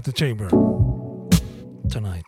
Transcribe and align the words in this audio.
at 0.00 0.04
the 0.04 0.12
chamber 0.12 0.48
tonight, 1.90 2.24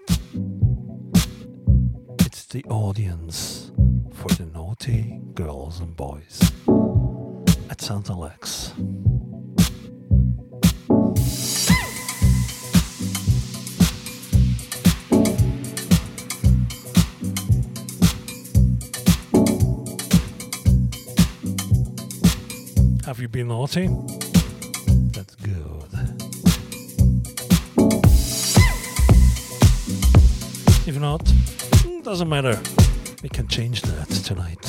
it's 2.20 2.44
the 2.44 2.62
audience 2.64 3.72
for 4.12 4.28
the 4.34 4.44
naughty 4.44 5.18
girls 5.32 5.80
and 5.80 5.96
boys 5.96 6.52
at 7.70 7.80
Santa 7.80 8.12
Lex. 8.12 8.74
Have 23.06 23.18
you 23.18 23.28
been 23.28 23.48
naughty? 23.48 23.88
Doesn't 32.22 32.28
matter. 32.28 32.60
We 33.22 33.28
can 33.28 33.48
change 33.48 33.82
that 33.82 34.06
tonight. 34.24 34.60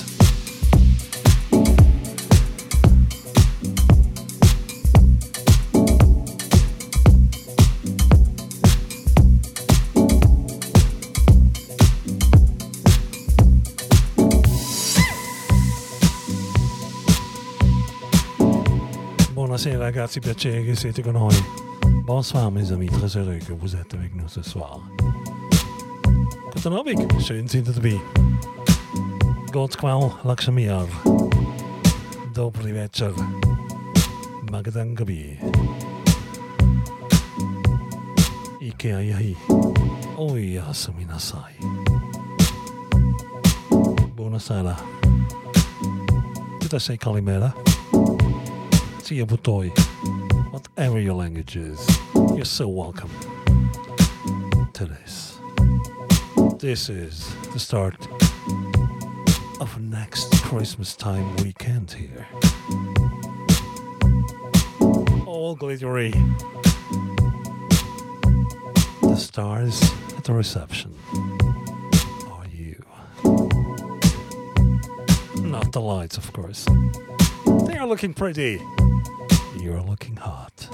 Buonasera 19.33 19.77
ragazzi, 19.77 20.19
piacere 20.19 20.63
che 20.63 20.75
siete 20.75 21.03
con 21.03 21.13
noi. 21.13 21.35
Bonsoir 22.05 22.49
mes 22.49 22.71
amis, 22.71 22.89
très 22.89 23.15
heureux 23.15 23.37
que 23.37 23.53
vous 23.53 23.75
êtes 23.75 23.93
avec 23.93 24.15
nous 24.15 24.27
ce 24.27 24.41
soir. 24.41 24.81
Guten 26.63 26.77
Abend, 26.77 27.21
schön 27.21 27.45
sind 27.45 27.67
ihr 27.67 27.73
dabei. 27.73 27.99
God 29.51 29.77
kwal, 29.77 30.13
Lakshmiyar. 30.23 30.87
Dobry 32.33 32.73
wieczór. 32.73 33.13
Magdan 34.49 34.95
gabi. 34.95 35.37
Ike 38.61 38.95
ayahi. 38.95 39.35
Oi 40.17 40.57
asumi 40.69 41.05
nasai. 41.05 41.51
Buonasera. 44.15 44.77
Did 46.61 46.73
I 46.73 46.77
say 46.77 46.97
Kalimera? 46.97 47.53
Tia 49.03 49.25
Butoi. 49.25 49.69
Whatever 50.53 51.01
your 51.01 51.15
language 51.15 51.57
is, 51.57 51.85
you're 52.15 52.45
so 52.45 52.69
welcome 52.69 53.11
to 54.71 54.85
this. 54.85 55.32
This 56.63 56.87
is 56.89 57.35
the 57.51 57.59
start 57.59 58.07
of 59.59 59.77
next 59.81 60.41
Christmas 60.43 60.95
time 60.95 61.35
weekend 61.43 61.91
here. 61.91 62.25
All 65.25 65.57
glittery. 65.59 66.11
The 69.01 69.17
stars 69.17 69.91
at 70.15 70.23
the 70.23 70.31
reception 70.33 70.97
are 72.31 72.47
you. 72.49 72.81
Not 75.43 75.73
the 75.73 75.81
lights, 75.81 76.15
of 76.15 76.31
course. 76.31 76.65
They 77.67 77.77
are 77.77 77.85
looking 77.85 78.13
pretty. 78.13 78.61
You're 79.59 79.81
looking 79.81 80.15
hot. 80.15 80.69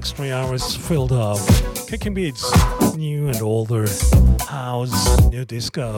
Next 0.00 0.16
three 0.16 0.32
hours 0.32 0.74
filled 0.74 1.12
up. 1.12 1.38
Kicking 1.86 2.14
beats, 2.14 2.50
new 2.96 3.28
and 3.28 3.42
older, 3.42 3.86
house, 4.48 5.20
new 5.28 5.44
disco. 5.44 5.94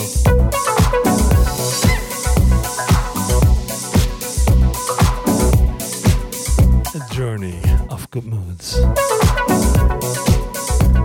A 6.92 7.14
journey 7.14 7.60
of 7.90 8.10
good 8.10 8.24
moods. 8.24 8.80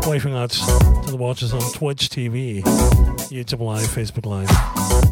Waving 0.07 0.33
out 0.33 0.49
to 0.49 1.11
the 1.11 1.17
watchers 1.19 1.53
on 1.53 1.61
Twitch 1.73 2.09
TV, 2.09 2.63
YouTube 3.29 3.59
Live, 3.59 3.89
Facebook 3.89 4.25
Live, 4.25 4.49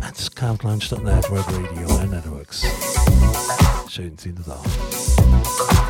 and 0.01 0.15
scoutlounge.net, 0.15 1.29
web 1.29 1.47
radio 1.49 1.97
and 1.99 2.09
networks. 2.09 2.63
Schön 3.87 4.17
sind 4.17 4.39
Sie 4.39 4.43
da. 4.43 5.84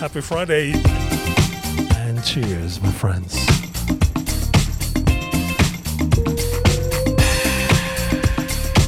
Happy 0.00 0.20
Friday. 0.20 0.72
And 1.96 2.22
cheers, 2.22 2.80
my 2.82 2.90
friends. 2.92 3.34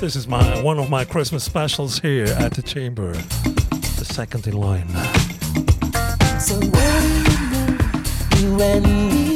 This 0.01 0.15
is 0.17 0.29
my 0.29 0.63
one 0.63 0.79
of 0.79 0.91
my 0.91 1.05
Christmas 1.05 1.43
specials 1.45 1.99
here 1.99 2.27
at 2.27 2.53
the 2.55 2.63
chamber, 2.63 3.13
the 3.13 4.05
second 4.05 4.47
in 4.47 4.55
line. 4.55 4.89
So 6.39 6.61
when 6.61 7.19
you 8.39 8.61
and 8.63 8.85
me 8.85 9.28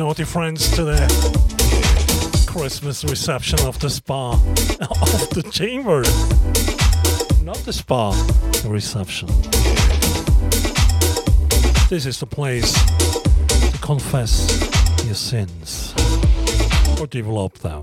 naughty 0.00 0.24
friends 0.24 0.70
to 0.70 0.82
the 0.82 0.96
Christmas 2.46 3.04
reception 3.04 3.60
of 3.66 3.78
the 3.80 3.90
spa, 3.90 4.32
of 4.80 5.30
the 5.34 5.46
chamber. 5.52 6.00
Not 7.44 7.58
the 7.66 7.72
spa, 7.74 8.12
the 8.62 8.70
reception. 8.70 9.28
This 11.90 12.06
is 12.06 12.18
the 12.18 12.24
place 12.24 12.72
to 13.72 13.78
confess 13.82 14.48
your 15.04 15.14
sins 15.14 15.92
or 16.98 17.06
develop 17.06 17.58
them. 17.58 17.82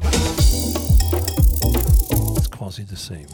It's 2.35 2.47
quasi 2.47 2.81
the 2.81 2.95
same. 2.95 3.27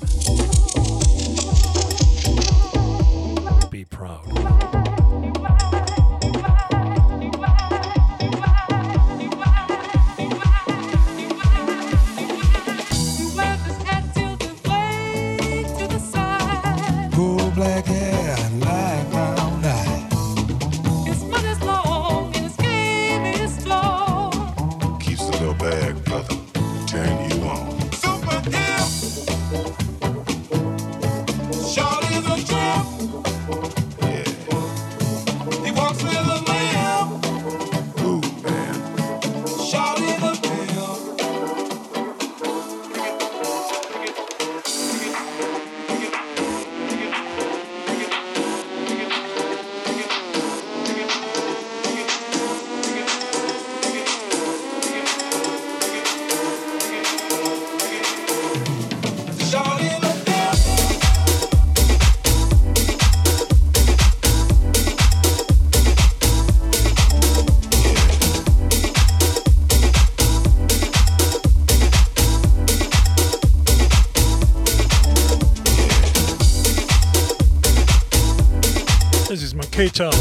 Kato 79.83 80.11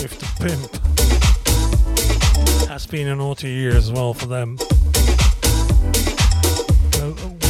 with 0.00 0.18
the 0.18 0.26
pimp. 0.40 0.70
Has 2.70 2.86
been 2.86 3.06
a 3.08 3.14
naughty 3.14 3.50
year 3.50 3.76
as 3.76 3.92
well 3.92 4.14
for 4.14 4.24
them. 4.24 4.56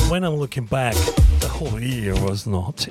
when 0.09 0.25
I'm 0.25 0.35
looking 0.35 0.65
back, 0.65 0.97
the 1.39 1.47
whole 1.47 1.79
year 1.79 2.15
was 2.25 2.45
naughty. 2.45 2.91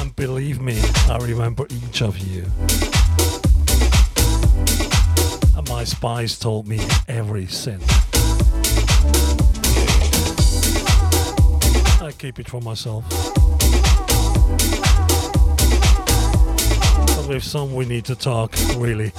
And 0.00 0.14
believe 0.14 0.60
me, 0.60 0.80
I 1.10 1.18
remember 1.20 1.66
each 1.70 2.02
of 2.02 2.18
you. 2.18 2.44
And 5.56 5.68
my 5.68 5.82
spies 5.82 6.38
told 6.38 6.68
me 6.68 6.78
every 7.08 7.46
sin. 7.46 7.80
Keep 12.26 12.40
it 12.40 12.48
for 12.48 12.60
myself. 12.60 13.08
But 17.14 17.28
with 17.28 17.44
some 17.44 17.72
we 17.72 17.84
need 17.84 18.04
to 18.06 18.16
talk, 18.16 18.52
really. 18.76 19.12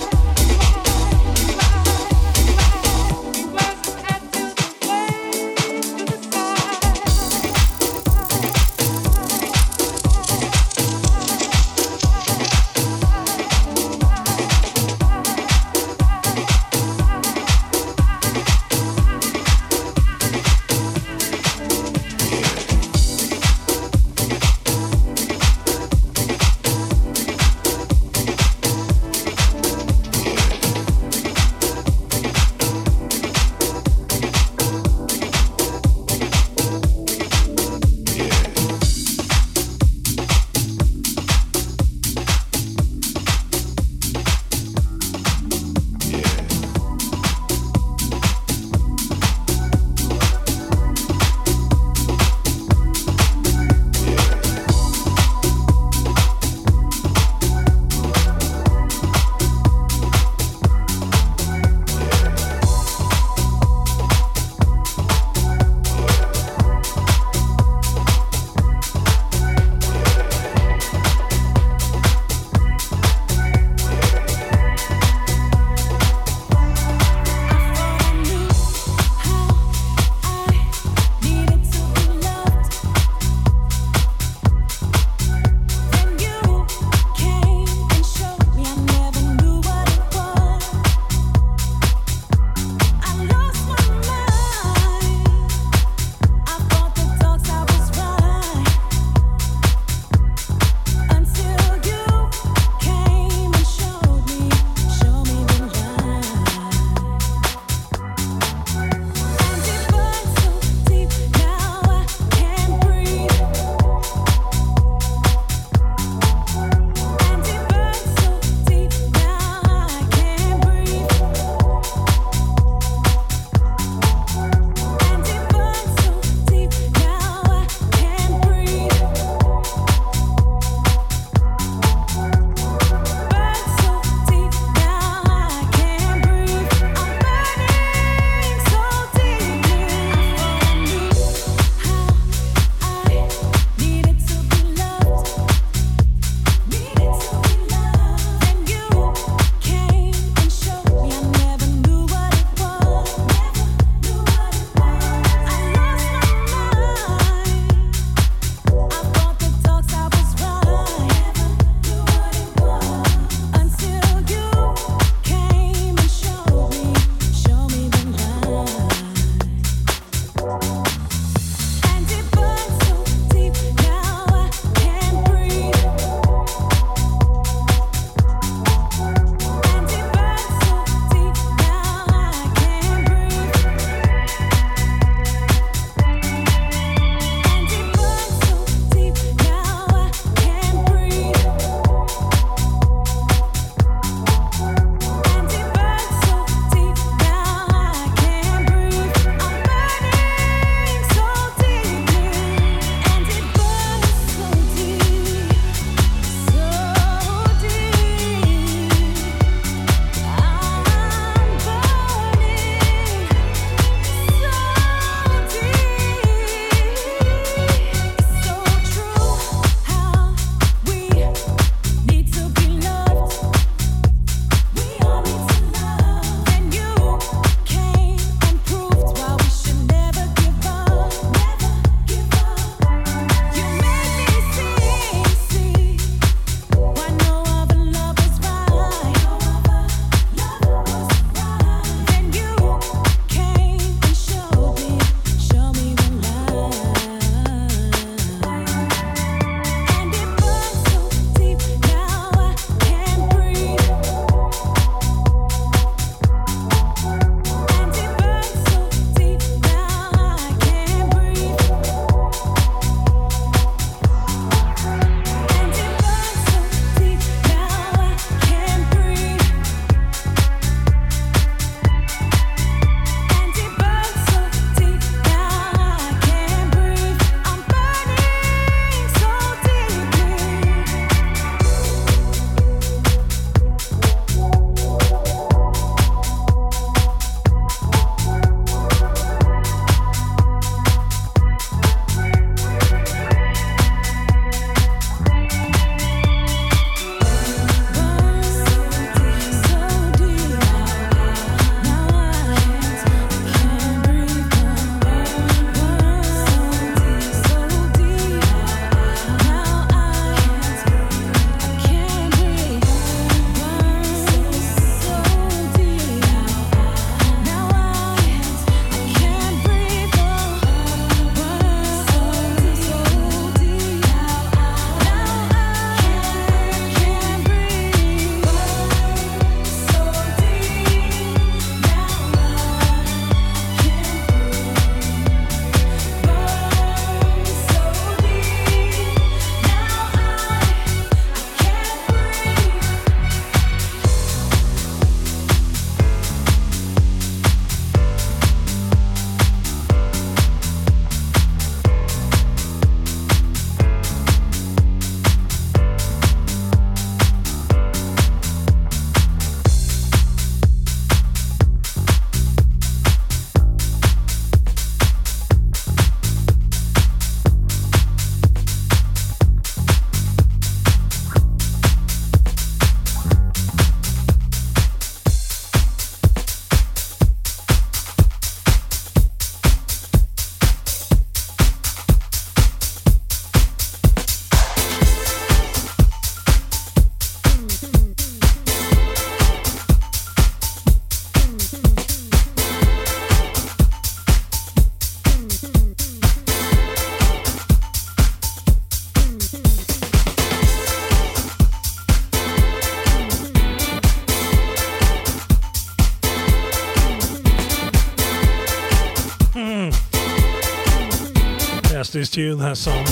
This 412.18 412.32
tune 412.32 412.58
has 412.58 412.80
some 412.80 413.06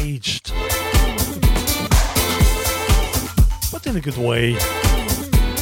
aged, 0.00 0.52
but 3.70 3.86
in 3.86 3.96
a 3.96 4.00
good 4.00 4.16
way. 4.16 4.58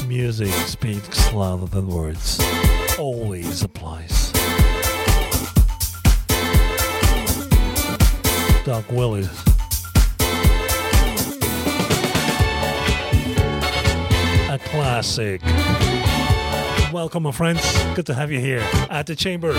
Music 0.07 0.49
speaks 0.67 1.31
louder 1.35 1.67
than 1.67 1.87
words. 1.87 2.41
Always 2.99 3.63
applies. 3.63 4.33
Doc 8.65 8.91
Willis. 8.91 9.45
A 14.49 14.59
classic. 14.65 15.43
Welcome, 16.93 17.23
my 17.23 17.33
friends. 17.33 17.63
Good 17.95 18.05
to 18.07 18.15
have 18.15 18.31
you 18.31 18.39
here 18.39 18.61
at 18.91 19.07
the 19.07 19.17
chamber. 19.17 19.55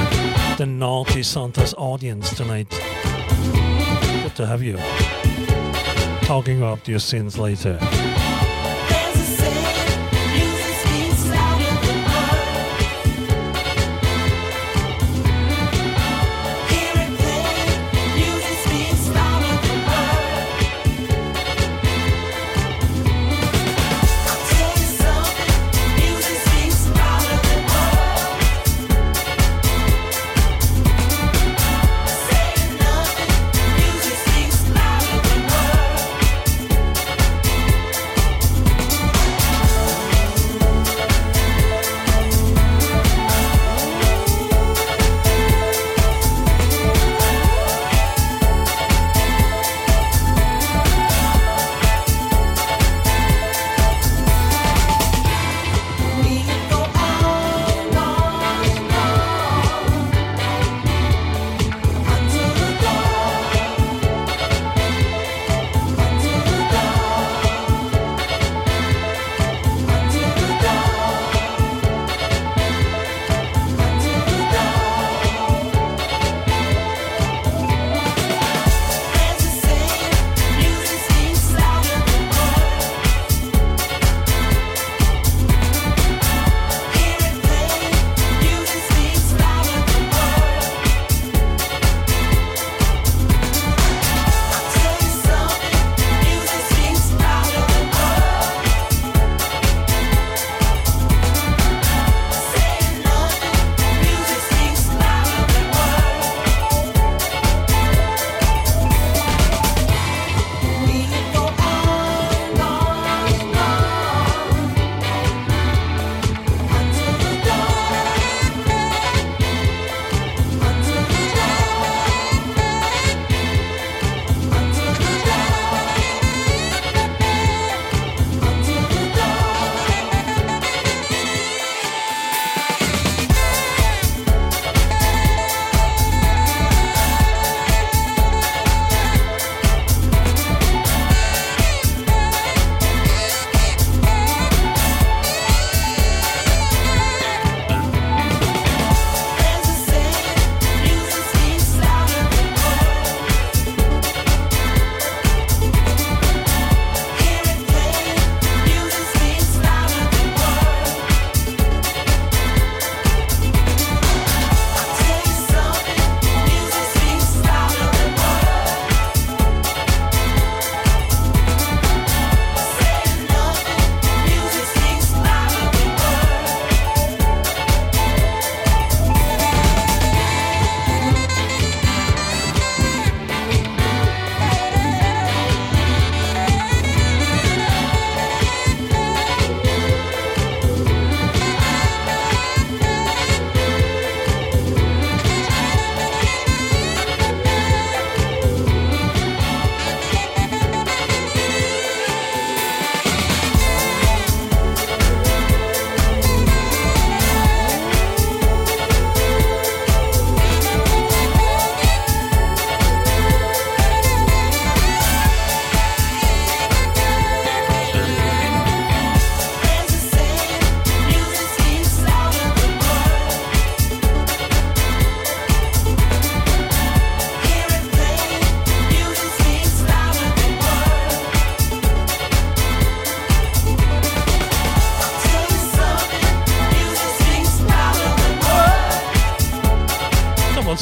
The 0.59 0.67
Naughty 0.67 1.23
Santa's 1.23 1.73
audience 1.73 2.31
tonight. 2.35 2.69
Good 2.69 4.35
to 4.35 4.45
have 4.45 4.61
you. 4.61 4.77
Talking 6.27 6.57
about 6.57 6.87
your 6.87 6.99
sins 6.99 7.39
later. 7.39 7.79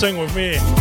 Sing 0.01 0.17
with 0.17 0.35
me. 0.35 0.80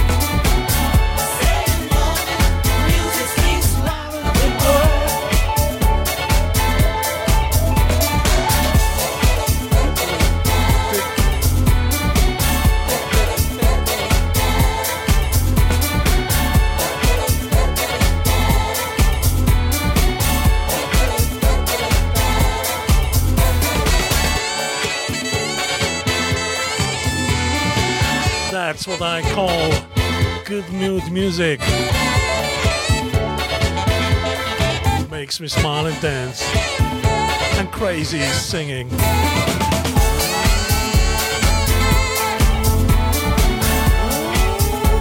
singing. 38.51 38.88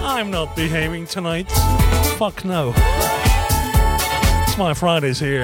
I'm 0.04 0.30
not 0.30 0.54
behaving 0.54 1.06
tonight. 1.06 1.50
Fuck 2.16 2.44
no. 2.44 2.72
It's 4.46 4.56
my 4.56 4.72
Fridays 4.72 5.18
here. 5.18 5.42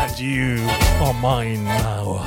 And 0.00 0.18
you 0.18 0.66
are 1.00 1.14
mine 1.22 1.62
now. 1.62 2.24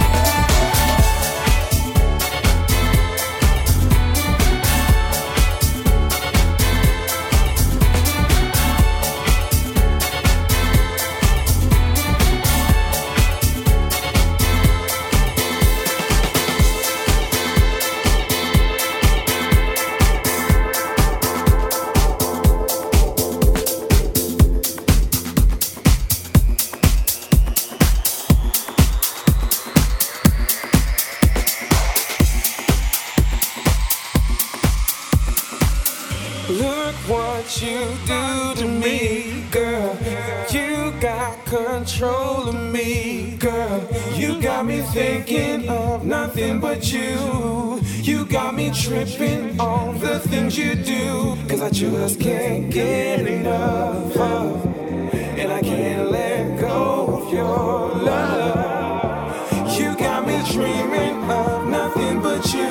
tripping 48.74 49.59
on 49.59 49.99
the 49.99 50.19
things 50.19 50.57
you 50.57 50.76
do. 50.76 51.36
Cause 51.47 51.61
I 51.61 51.69
just 51.69 52.19
can't 52.19 52.72
get 52.72 53.28
enough 53.28 54.15
of. 54.17 54.65
And 55.13 55.51
I 55.51 55.61
can't 55.61 56.11
let 56.11 56.59
go 56.59 57.22
of 57.22 57.34
your 57.34 57.89
love. 58.03 59.80
You 59.80 59.95
got 59.97 60.26
me 60.26 60.41
dreaming 60.51 61.30
of 61.30 61.67
nothing 61.67 62.22
but 62.22 62.53
you. 62.53 62.69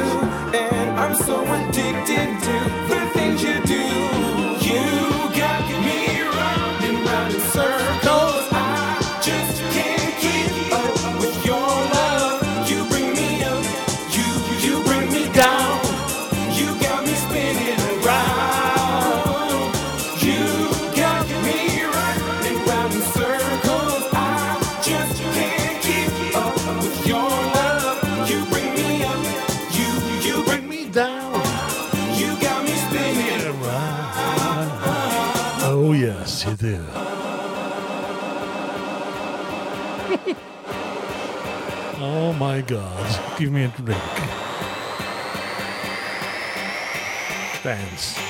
And 0.62 0.90
I'm 0.98 1.14
so 1.16 1.42
addicted 1.42 2.28
to 2.46 2.56
the 2.88 3.09
my 42.40 42.62
God. 42.62 43.38
Give 43.38 43.52
me 43.52 43.64
a 43.64 43.68
drink. 43.68 44.00
Dance. 47.62 48.29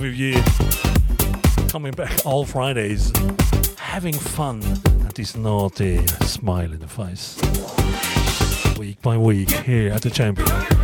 With 0.00 0.16
you 0.16 0.34
Coming 1.68 1.92
back 1.92 2.26
all 2.26 2.44
Fridays, 2.44 3.12
having 3.78 4.14
fun 4.14 4.60
at 5.06 5.14
this 5.14 5.36
naughty 5.36 6.04
smile 6.22 6.72
in 6.72 6.80
the 6.80 6.88
face. 6.88 7.40
Week 8.78 9.00
by 9.02 9.16
week 9.16 9.50
here 9.50 9.92
at 9.92 10.02
the 10.02 10.10
Champion. 10.10 10.83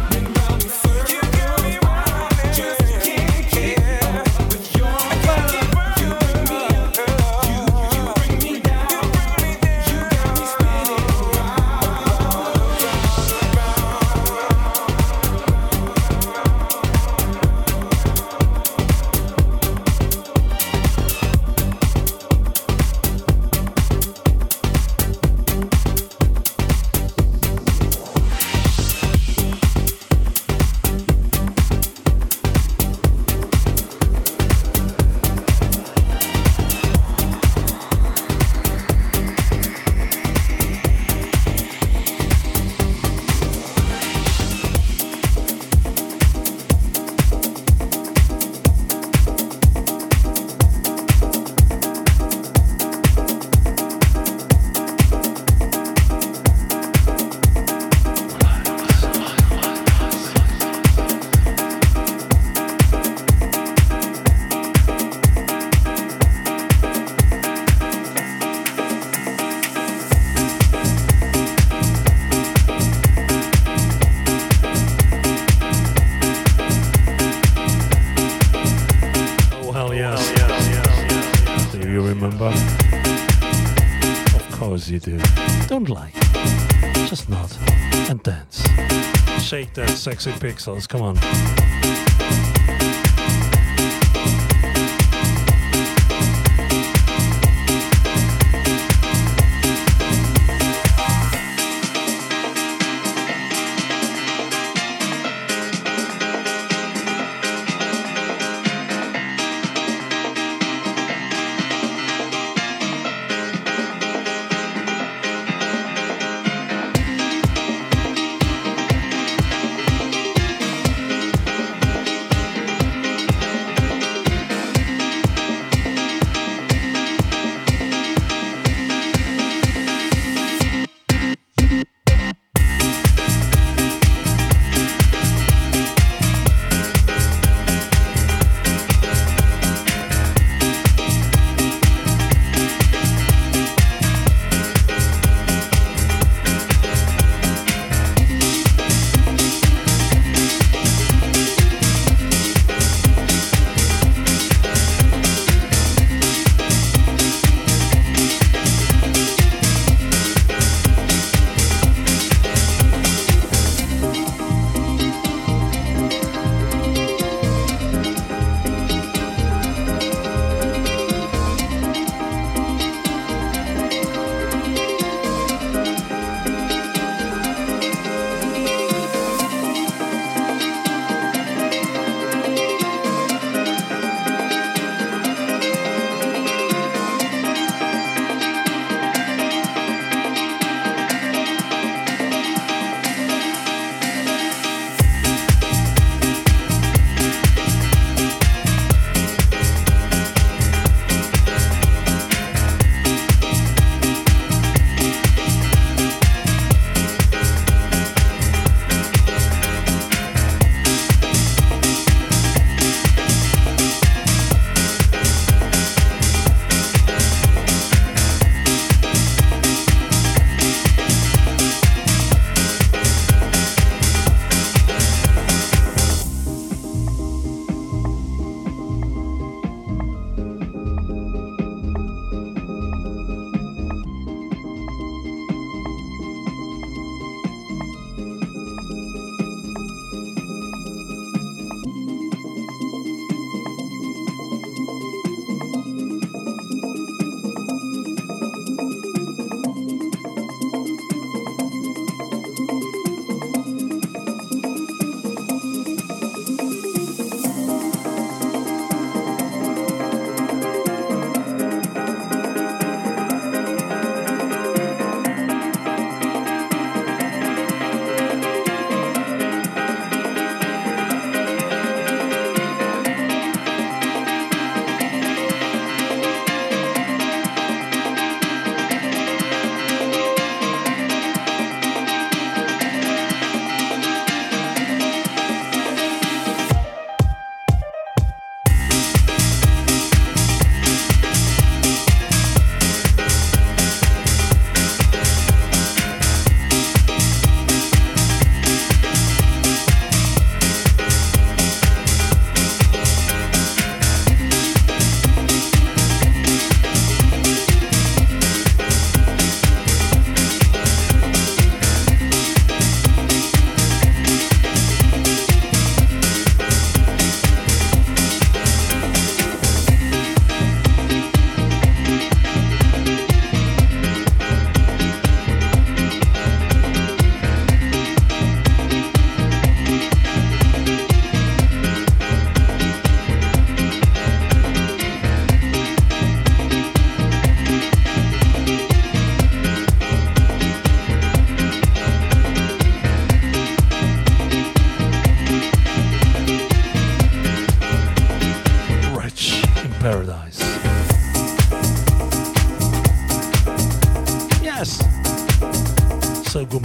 Shake 90.21 90.35
pixels. 90.35 90.87
Come 90.87 91.01
on. 91.01 91.60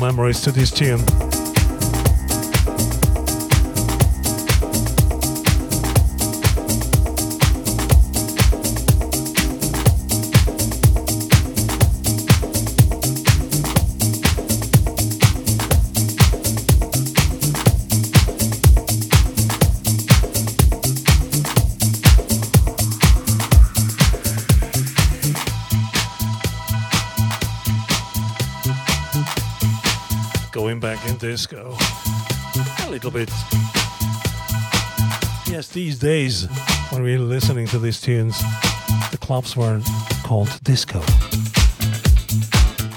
Memories 0.06 0.40
to 0.40 0.52
this 0.52 0.70
tune. 0.70 1.25
disco. 31.26 31.76
A 32.86 32.90
little 32.92 33.10
bit. 33.10 33.32
Yes, 35.48 35.70
these 35.74 35.98
days, 35.98 36.48
when 36.92 37.02
we're 37.02 37.18
listening 37.18 37.66
to 37.70 37.80
these 37.80 38.00
tunes, 38.00 38.40
the 39.10 39.18
clubs 39.20 39.58
were 39.58 39.82
called 40.24 40.50
disco. 40.64 41.00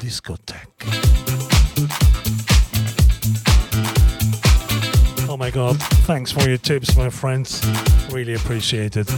Discotheque. 0.02 0.68
Oh 5.26 5.38
my 5.38 5.50
god, 5.50 5.80
thanks 6.04 6.30
for 6.30 6.46
your 6.46 6.58
tips, 6.58 6.98
my 6.98 7.08
friends. 7.08 7.64
Really 8.12 8.34
appreciate 8.34 8.98
it. 8.98 9.08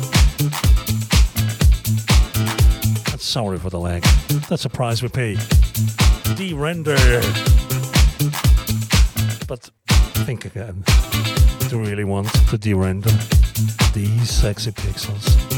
Sorry 3.18 3.58
for 3.58 3.70
the 3.70 3.80
lag. 3.80 4.02
That's 4.48 4.66
a 4.66 4.70
price 4.70 5.02
we 5.02 5.08
pay. 5.08 5.36
D-Render 6.36 6.96
think 10.30 10.44
again 10.44 10.84
to 11.68 11.76
really 11.76 12.04
want 12.04 12.28
to 12.28 12.56
derender 12.56 13.12
these 13.92 14.30
sexy 14.30 14.70
pixels. 14.70 15.49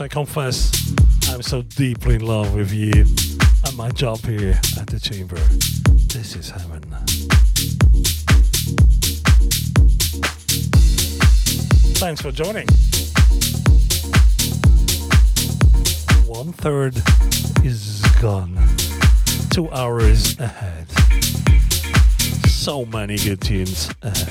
I 0.00 0.08
confess, 0.08 0.72
I'm 1.28 1.42
so 1.42 1.60
deeply 1.60 2.14
in 2.14 2.22
love 2.22 2.54
with 2.54 2.72
you 2.72 3.04
and 3.66 3.76
my 3.76 3.90
job 3.90 4.18
here 4.20 4.58
at 4.78 4.86
the 4.86 4.98
chamber. 4.98 5.36
This 6.08 6.36
is 6.36 6.48
heaven. 6.48 6.82
Thanks 11.98 12.22
for 12.22 12.32
joining. 12.32 12.66
One 16.26 16.52
third 16.54 16.96
is 17.62 18.00
gone. 18.22 18.58
Two 19.50 19.70
hours 19.70 20.38
ahead. 20.38 20.88
So 22.48 22.86
many 22.86 23.18
good 23.18 23.42
tunes 23.42 23.90
ahead. 24.00 24.29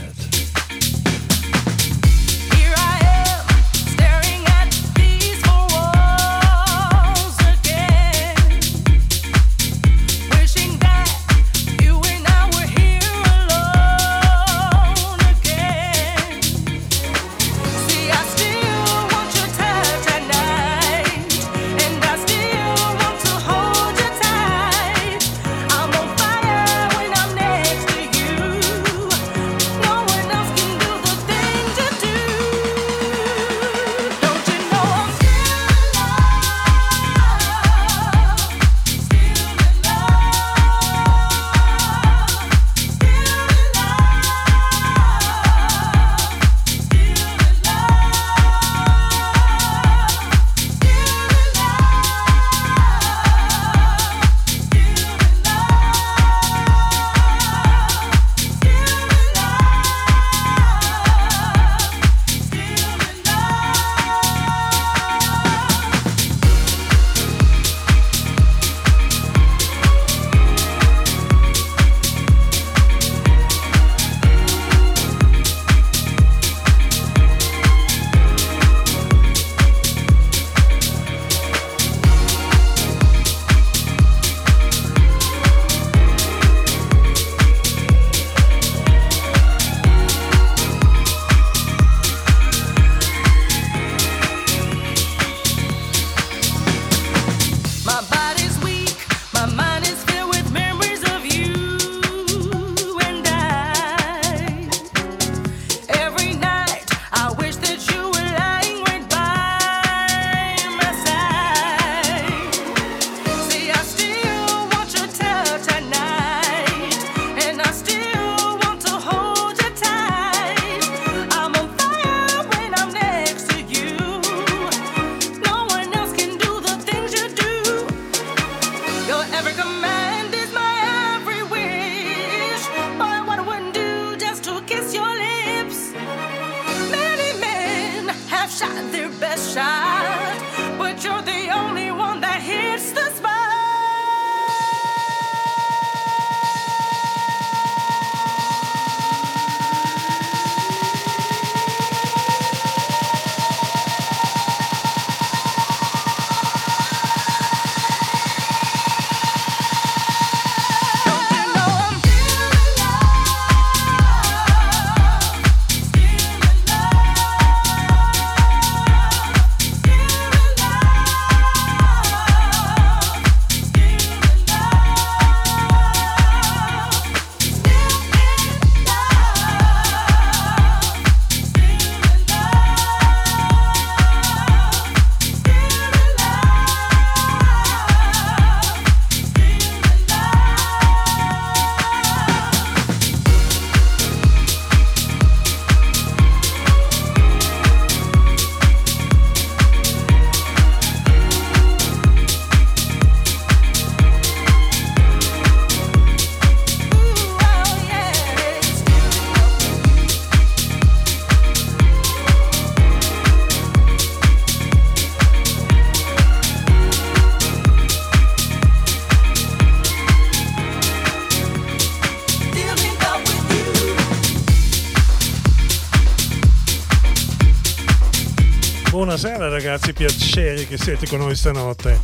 buonasera 229.29 229.49
ragazzi, 229.49 229.93
piacere 229.93 230.65
che 230.65 230.77
siete 230.77 231.07
con 231.07 231.19
noi 231.19 231.35
stanotte. 231.35 231.99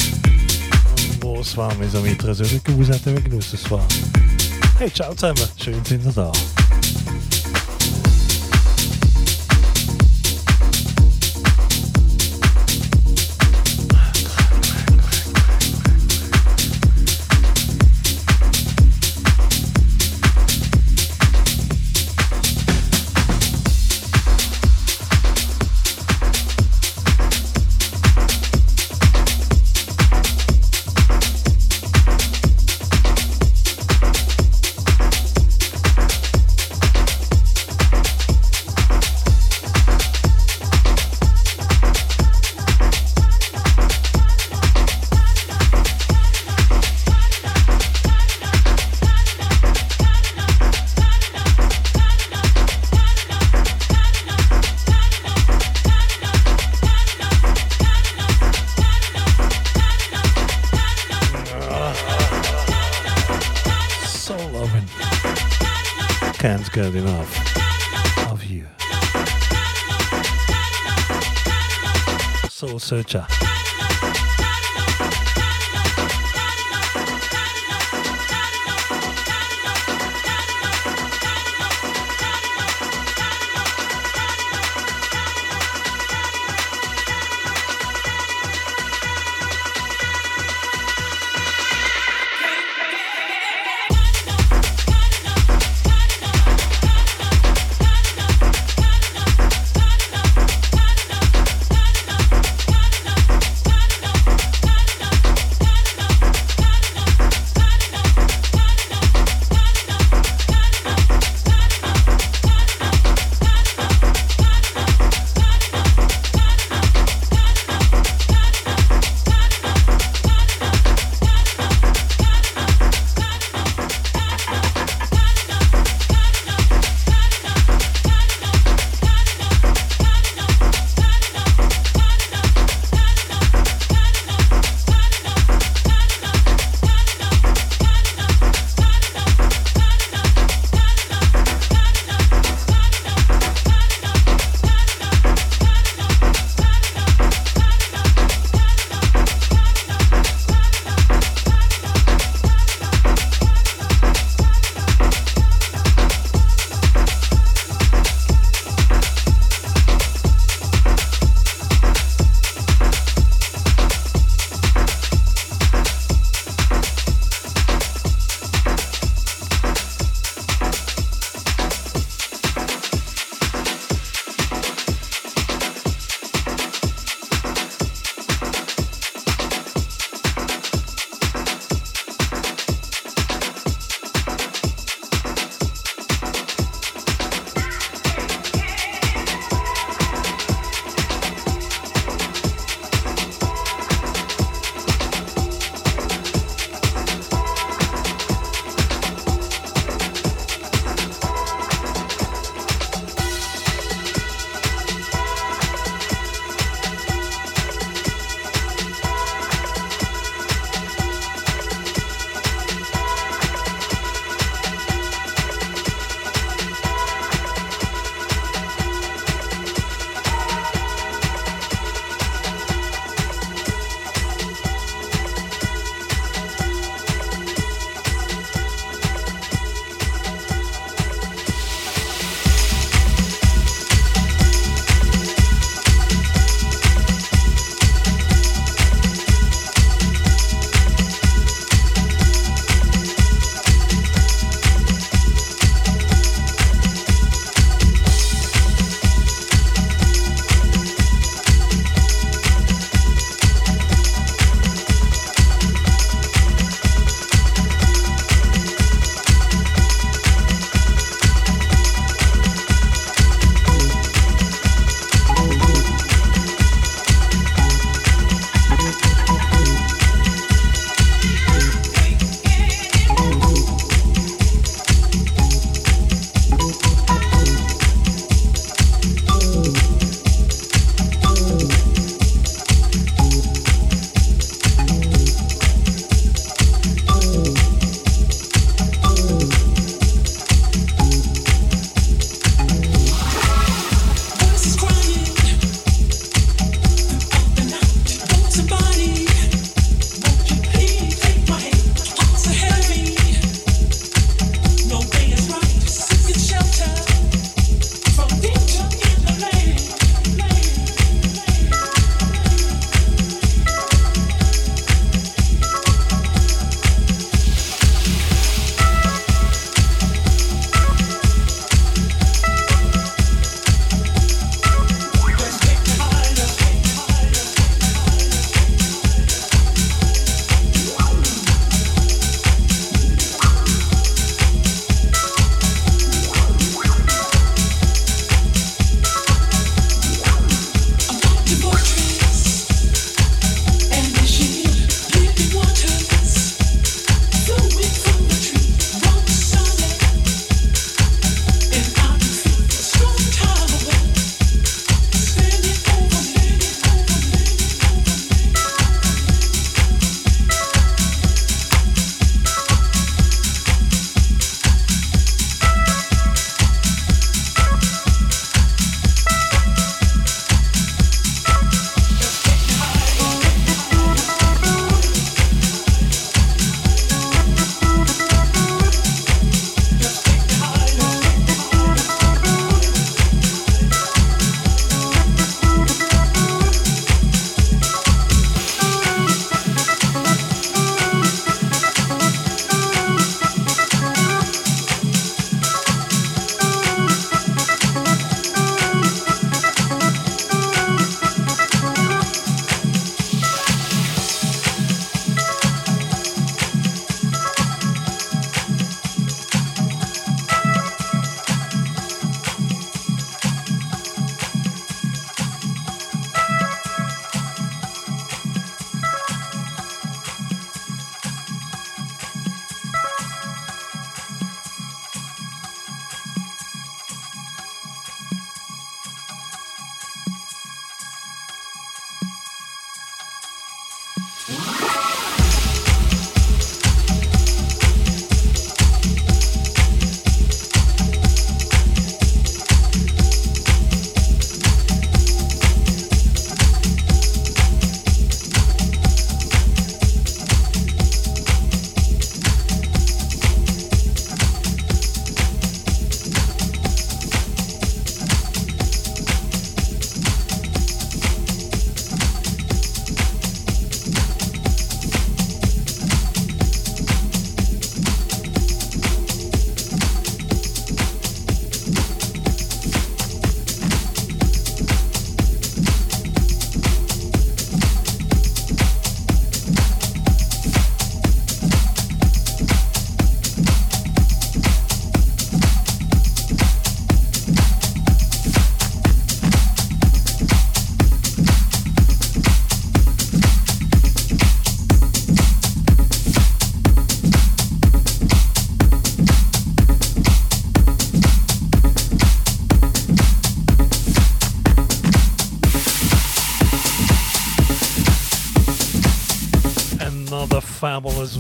Bonsoir 1.17 1.75
mes 1.77 1.95
amis, 1.95 2.15
très 2.17 2.39
heureux 2.39 2.59
que 2.61 2.71
vous 2.71 2.91
êtes 2.91 3.07
avec 3.07 3.27
nous 3.31 3.41
ce 3.41 3.57
soir. 3.57 3.83
Hey, 4.79 4.91
ciao 4.91 5.13
zusammen, 5.13 5.47
schönen 5.57 5.81
Tag 5.81 6.15
noch. 6.15 6.64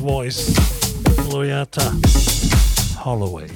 Voice, 0.05 0.53
Loleatta 1.31 1.81
Holloway. 2.95 3.54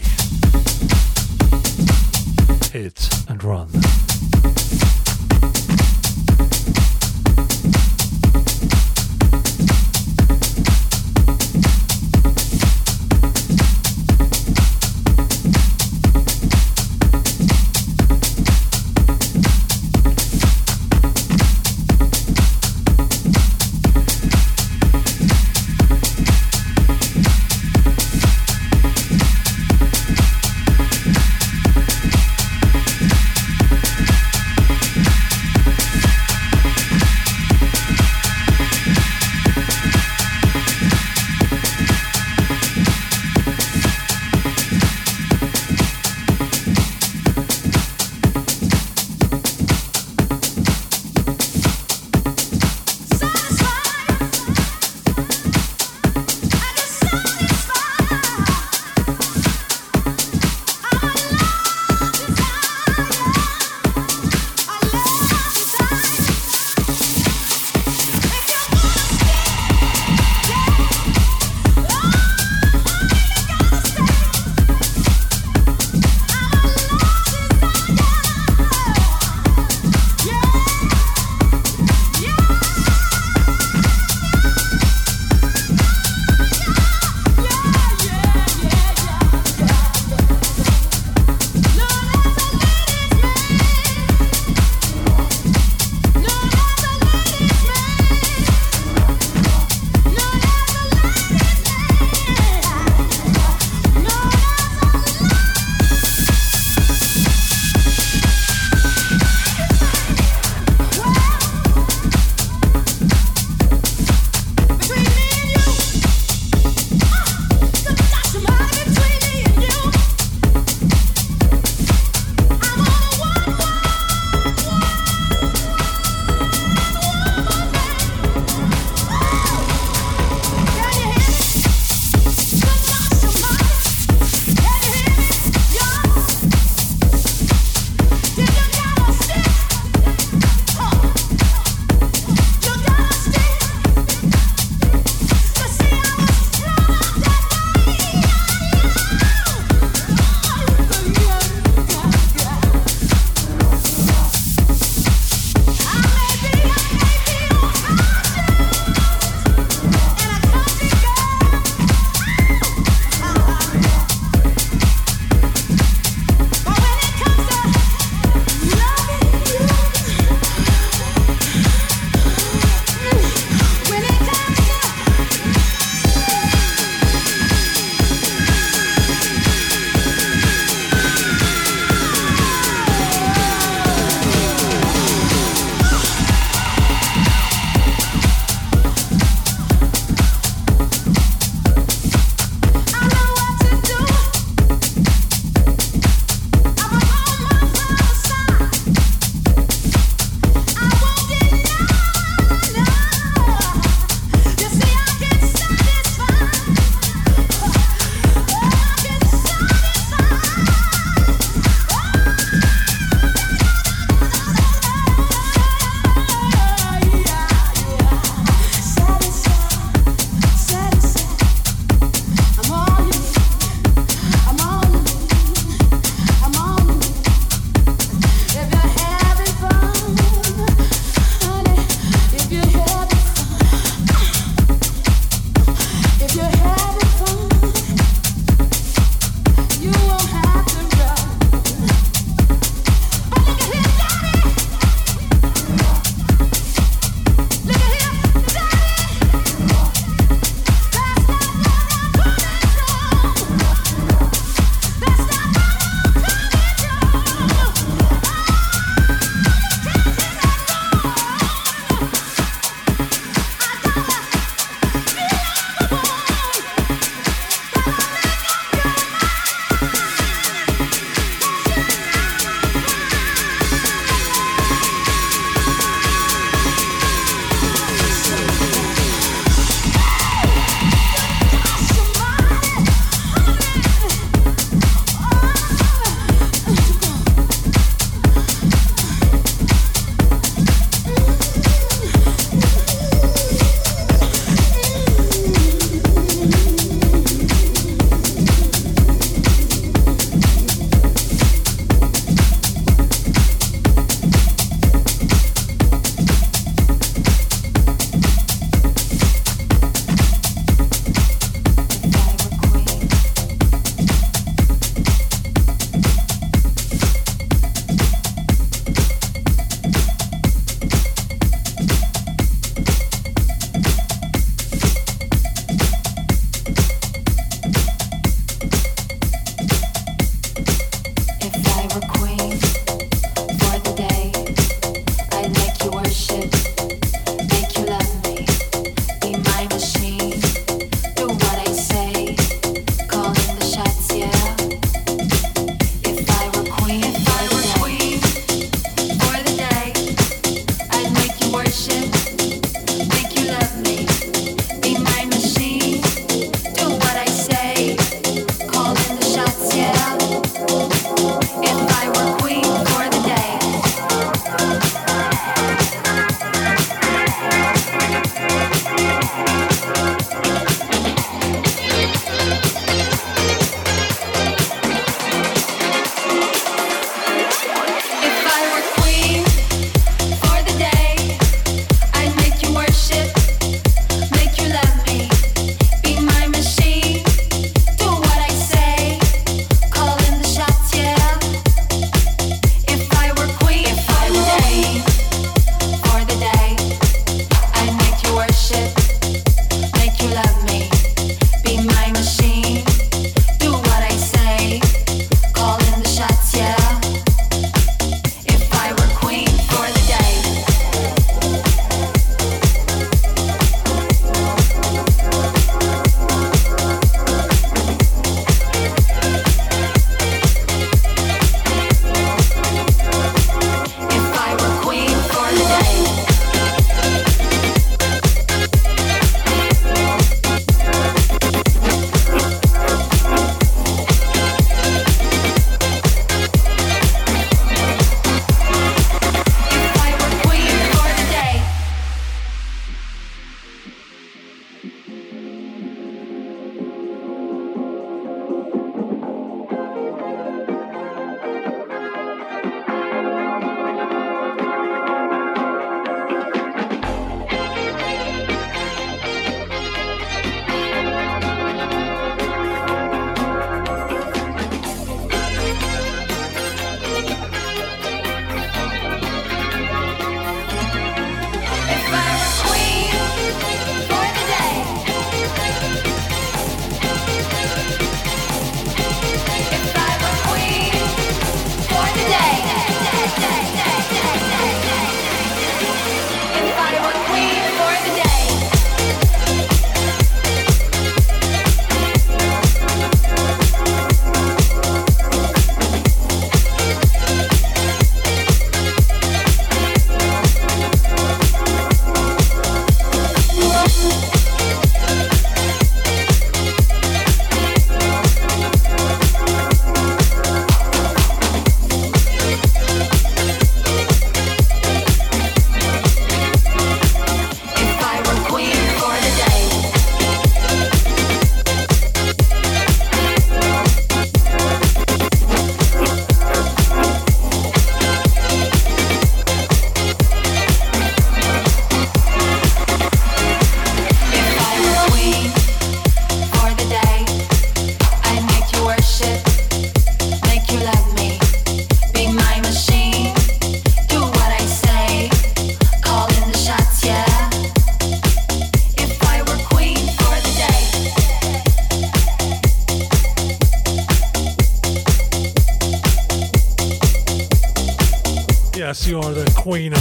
queen 559.70 559.99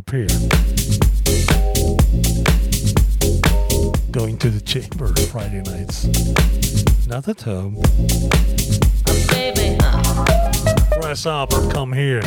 bodies 0.00 0.38
up. 0.38 0.40
Going 4.10 4.38
to 4.38 4.50
the 4.50 4.60
chamber 4.64 5.08
Friday 5.30 5.62
nights. 5.62 6.06
Not 7.06 7.28
at 7.28 7.42
home. 7.42 7.80
Dress 11.00 11.26
up 11.26 11.52
and 11.52 11.72
come 11.72 11.92
here. 11.92 12.22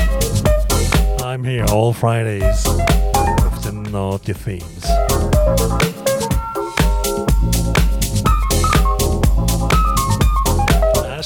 I'm 1.23 1.43
here 1.43 1.65
all 1.65 1.93
Fridays 1.93 2.65
with 2.65 3.63
the 3.63 3.71
naughty 3.91 4.33
themes. 4.33 4.85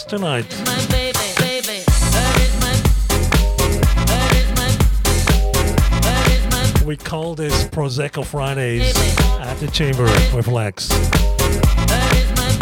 tonight. 0.08 1.11
We 6.92 6.98
call 6.98 7.36
this 7.36 7.70
Prosecco 7.70 8.26
Fridays 8.26 8.94
at 9.40 9.54
the 9.62 9.68
Chamber 9.68 10.04
with 10.36 10.50
Lex. 10.50 10.90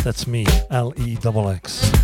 That's 0.03 0.27
me, 0.27 0.45
L 0.69 0.93
E 0.97 1.17
X. 1.23 1.98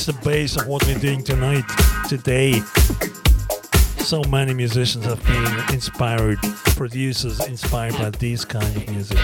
It's 0.00 0.06
the 0.06 0.14
base 0.24 0.56
of 0.56 0.66
what 0.66 0.82
we're 0.86 0.98
doing 0.98 1.22
tonight, 1.22 1.64
today. 2.08 2.62
So 3.98 4.22
many 4.30 4.54
musicians 4.54 5.04
have 5.04 5.22
been 5.26 5.74
inspired, 5.74 6.38
producers 6.74 7.38
inspired 7.46 7.92
by 7.92 8.08
this 8.08 8.46
kind 8.46 8.64
of 8.78 8.88
music. 8.88 9.18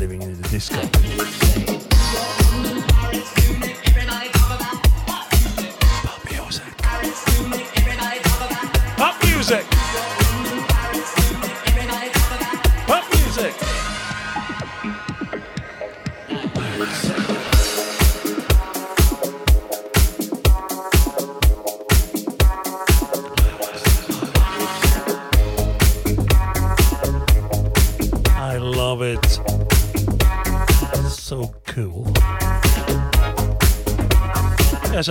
Living 0.00 0.22
in 0.22 0.42
the 0.42 0.48
disco. 0.48 0.99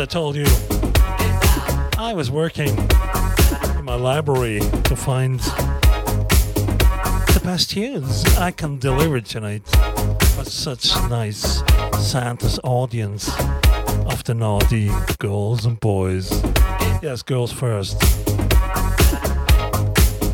Told 0.10 0.36
you, 0.36 0.45
I 1.99 2.14
was 2.15 2.31
working 2.31 2.76
in 3.77 3.86
my 3.86 3.94
library 3.94 4.60
to 4.60 4.95
find 4.95 5.40
the 7.30 7.41
best 7.44 7.69
tunes 7.69 8.26
I 8.38 8.49
can 8.49 8.80
deliver 8.80 9.22
tonight 9.22 9.61
for 10.36 10.45
such 10.45 10.95
nice 11.11 11.61
Santa's 11.99 12.60
audience 12.64 13.30
of 14.07 14.23
the 14.23 14.34
naughty 14.34 14.90
girls 15.19 15.68
and 15.68 15.80
boys. 15.80 16.31
Yes, 17.03 17.22
girls 17.22 17.52
first. 17.52 18.02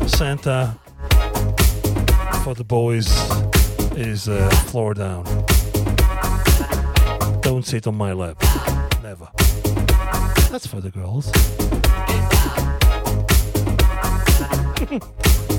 Santa 0.08 0.78
for 2.42 2.54
the 2.54 2.64
boys 2.66 3.08
is 3.92 4.26
uh, 4.26 4.48
floor 4.68 4.94
down. 4.94 5.24
Don't 7.42 7.66
sit 7.66 7.86
on 7.86 7.96
my 7.96 8.14
lap. 8.14 8.42
For 10.76 10.82
the 10.82 10.90
girls. 10.90 11.30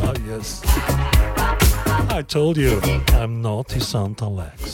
oh, 0.03 0.13
yes. 0.27 0.61
I 2.13 2.23
told 2.27 2.55
you, 2.55 2.79
I'm 3.13 3.41
naughty 3.41 3.79
Santa 3.79 4.27
Lex. 4.27 4.66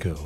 ago. 0.00 0.16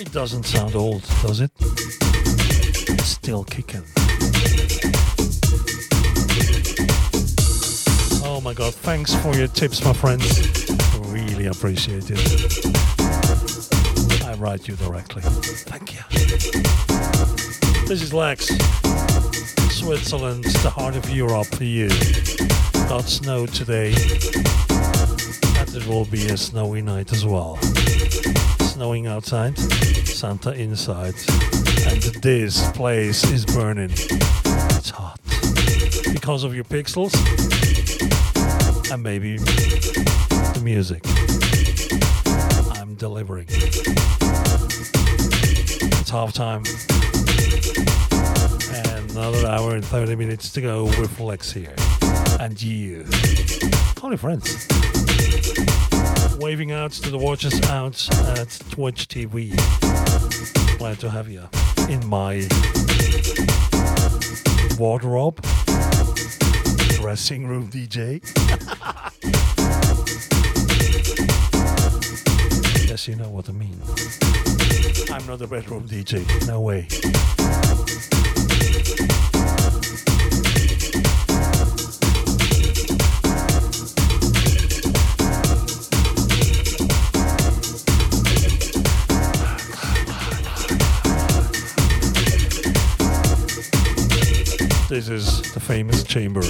It 0.00 0.10
doesn't 0.10 0.44
sound 0.44 0.74
old, 0.74 1.02
does 1.22 1.40
it? 1.40 1.52
It's 1.60 3.04
still 3.04 3.44
kicking. 3.44 3.84
Oh 8.24 8.40
my 8.42 8.52
god, 8.52 8.74
thanks 8.74 9.14
for 9.14 9.34
your 9.36 9.46
tips, 9.48 9.84
my 9.84 9.92
friends. 9.92 10.68
Really 11.06 11.46
appreciate 11.46 12.10
it. 12.10 12.18
I 14.24 14.34
write 14.34 14.66
you 14.66 14.74
directly. 14.74 15.22
Thank 15.70 15.94
you. 15.94 16.00
This 17.86 18.02
is 18.02 18.12
Lex. 18.12 18.48
Switzerland, 19.70 20.44
the 20.44 20.70
heart 20.70 20.96
of 20.96 21.08
Europe 21.10 21.46
for 21.46 21.64
you. 21.64 21.90
Got 22.88 23.04
snow 23.04 23.46
today. 23.46 23.94
It 25.76 25.86
will 25.88 26.04
be 26.04 26.28
a 26.28 26.36
snowy 26.36 26.82
night 26.82 27.12
as 27.12 27.26
well. 27.26 27.56
Snowing 28.60 29.08
outside, 29.08 29.58
Santa 29.58 30.52
inside, 30.52 31.14
and 31.88 32.00
this 32.22 32.70
place 32.72 33.24
is 33.24 33.44
burning. 33.44 33.90
It's 33.90 34.90
hot 34.90 35.18
because 36.12 36.44
of 36.44 36.54
your 36.54 36.62
pixels 36.62 37.12
and 38.92 39.02
maybe 39.02 39.38
the 39.38 40.60
music. 40.62 41.02
I'm 42.78 42.94
delivering. 42.94 43.46
It's 45.90 46.10
half 46.10 46.32
time. 46.32 46.62
And 48.86 49.10
another 49.10 49.48
hour 49.48 49.74
and 49.74 49.84
30 49.84 50.14
minutes 50.14 50.52
to 50.52 50.60
go 50.60 50.84
with 50.84 51.18
Lex 51.18 51.50
here. 51.52 51.74
And 52.38 52.62
you. 52.62 53.04
Only 54.02 54.16
friends. 54.16 54.68
Waving 56.38 56.72
out 56.72 56.92
to 56.92 57.10
the 57.10 57.18
watchers 57.18 57.60
out 57.62 58.08
at 58.38 58.48
Twitch 58.70 59.08
TV. 59.08 59.56
Glad 60.78 60.98
to 61.00 61.08
have 61.08 61.28
you 61.28 61.48
in 61.88 62.06
my 62.06 62.46
wardrobe, 64.78 65.40
dressing 66.96 67.46
room 67.46 67.70
DJ. 67.70 68.20
yes, 72.88 73.08
you 73.08 73.16
know 73.16 73.30
what 73.30 73.48
I 73.48 73.52
mean. 73.52 73.80
I'm 75.12 75.26
not 75.26 75.40
a 75.40 75.46
bedroom 75.46 75.88
DJ, 75.88 76.46
no 76.46 76.60
way. 76.60 76.88
This 94.94 95.08
is 95.08 95.52
the 95.54 95.58
famous 95.58 96.04
chamber. 96.04 96.40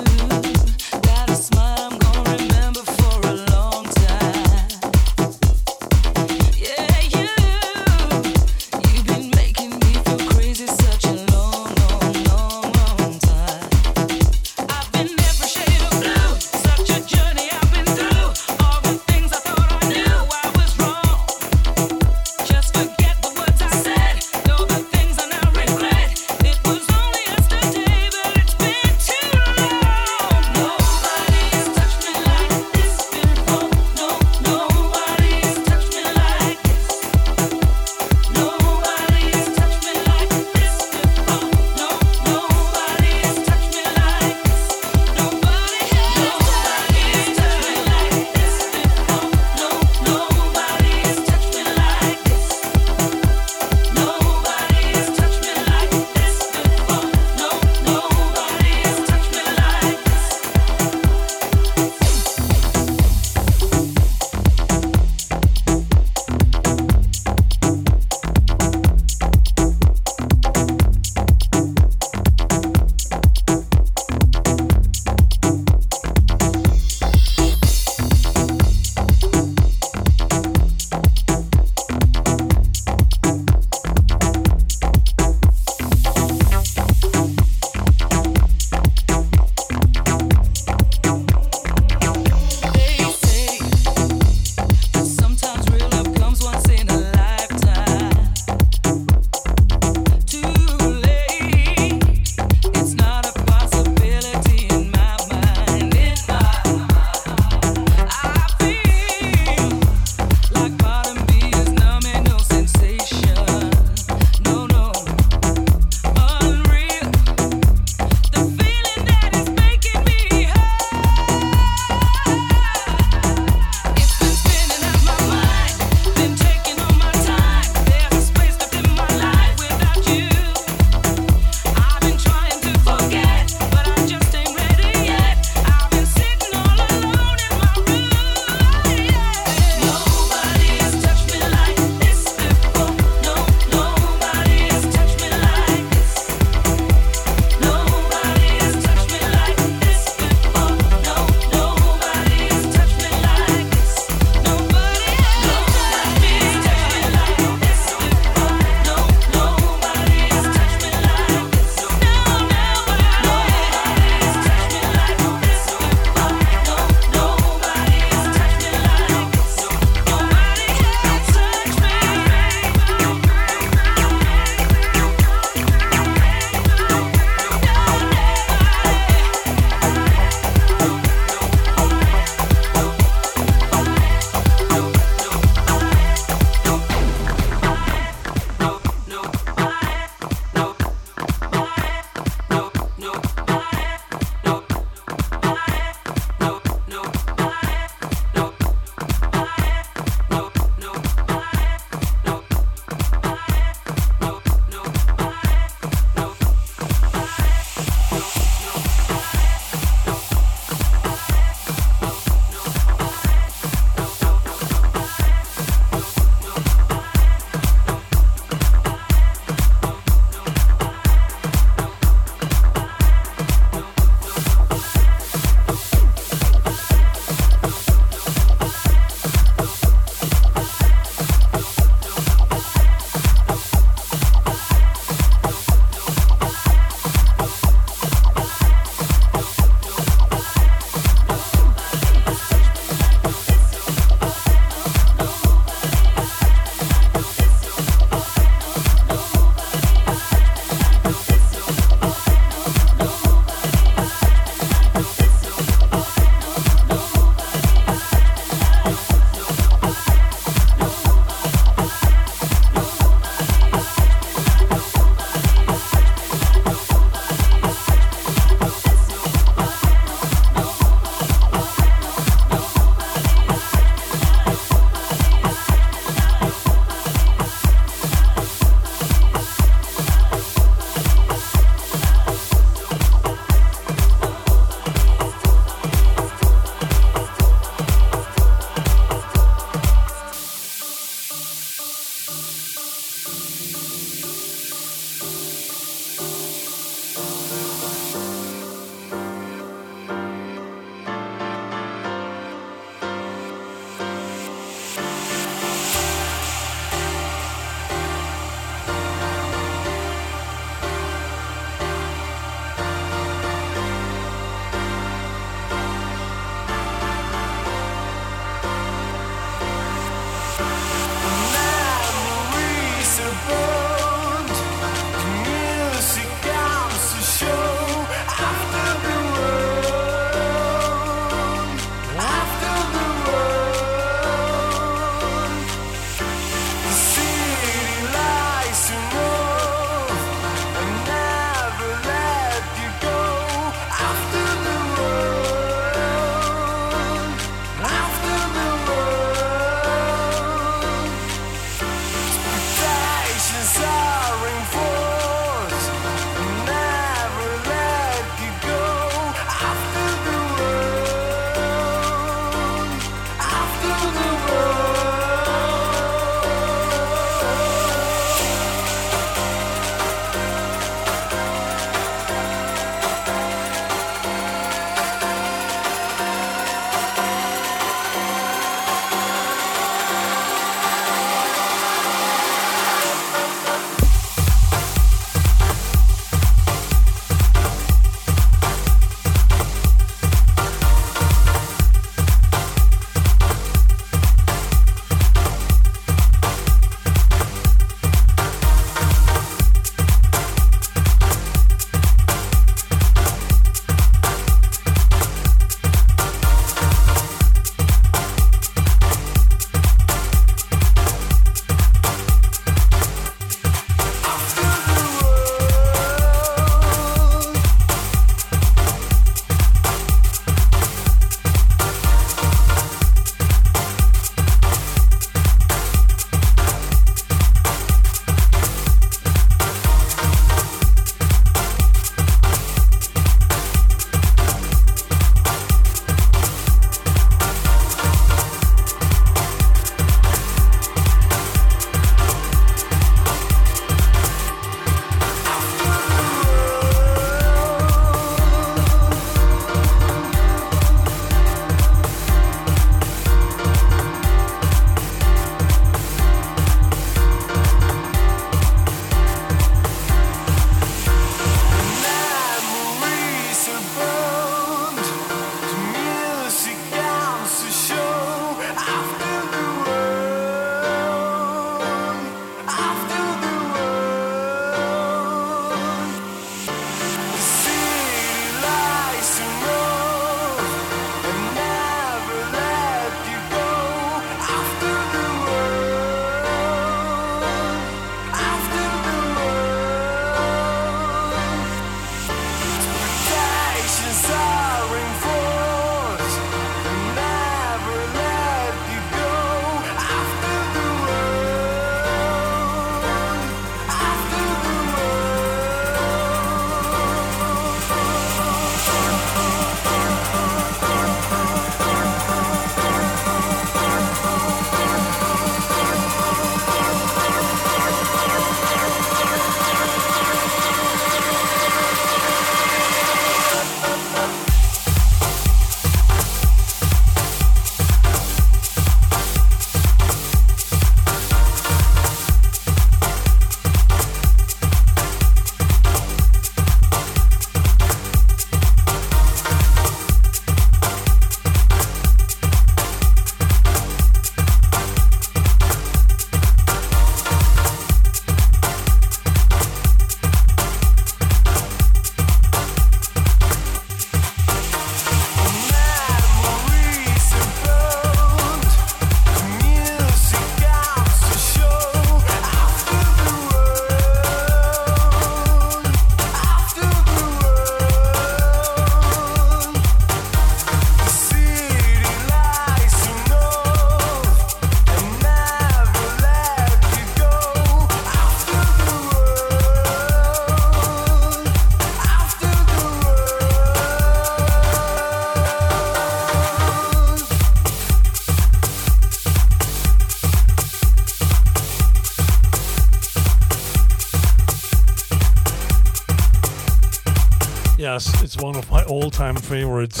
Glass. 597.98 598.22
It's 598.22 598.36
one 598.36 598.54
of 598.54 598.70
my 598.70 598.84
all 598.84 599.10
time 599.10 599.34
favorites. 599.34 600.00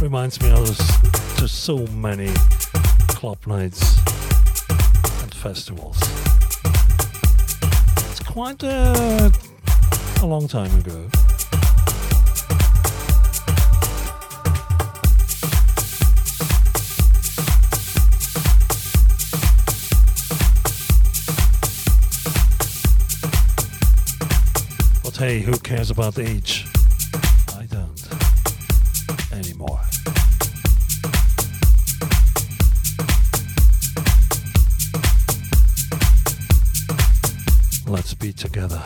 Reminds 0.00 0.40
me 0.40 0.50
of 0.50 0.66
just 1.36 1.64
so 1.64 1.86
many 1.88 2.32
club 3.08 3.36
nights 3.46 3.98
and 5.20 5.34
festivals. 5.34 5.98
It's 8.10 8.20
quite 8.20 8.62
a, 8.62 9.30
a 10.22 10.26
long 10.26 10.48
time 10.48 10.74
ago. 10.78 11.10
hey, 25.18 25.40
who 25.40 25.58
cares 25.58 25.90
about 25.90 26.16
age? 26.16 26.64
I 27.56 27.66
don't 27.66 28.08
anymore. 29.32 29.80
Let's 37.88 38.14
be 38.14 38.32
together. 38.32 38.80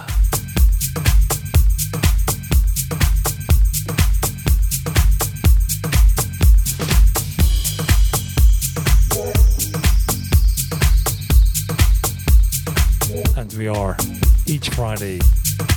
And 13.37 13.53
we 13.53 13.69
are 13.69 13.99
each 14.47 14.71
Friday 14.71 15.21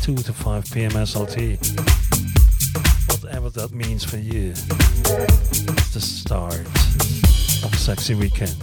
2 0.06 0.14
to 0.18 0.34
5 0.34 0.72
p.m. 0.72 0.92
SLT. 0.92 1.58
Whatever 3.24 3.50
that 3.50 3.72
means 3.72 4.04
for 4.04 4.18
you, 4.18 4.52
it's 4.52 5.94
the 5.96 6.00
start 6.00 6.60
of 7.66 7.74
a 7.74 7.76
sexy 7.76 8.14
weekend. 8.14 8.56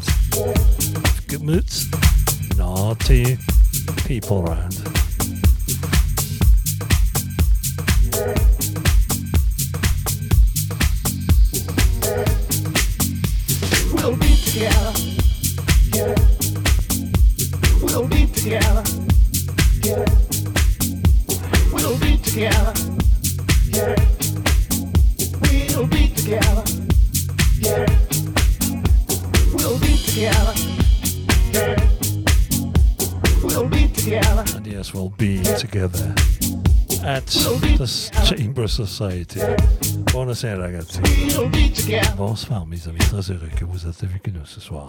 Good 1.26 1.42
moods, 1.42 1.88
naughty 2.56 3.38
people 4.06 4.48
around. 4.48 4.81
Society. 38.72 39.38
Bonsoir 42.16 42.66
mes 42.66 42.88
amis, 42.88 42.98
très 43.00 43.30
heureux 43.30 43.50
que 43.54 43.66
vous 43.66 43.86
êtes 43.86 44.02
avec 44.02 44.26
nous 44.28 44.46
ce 44.46 44.60
soir. 44.60 44.86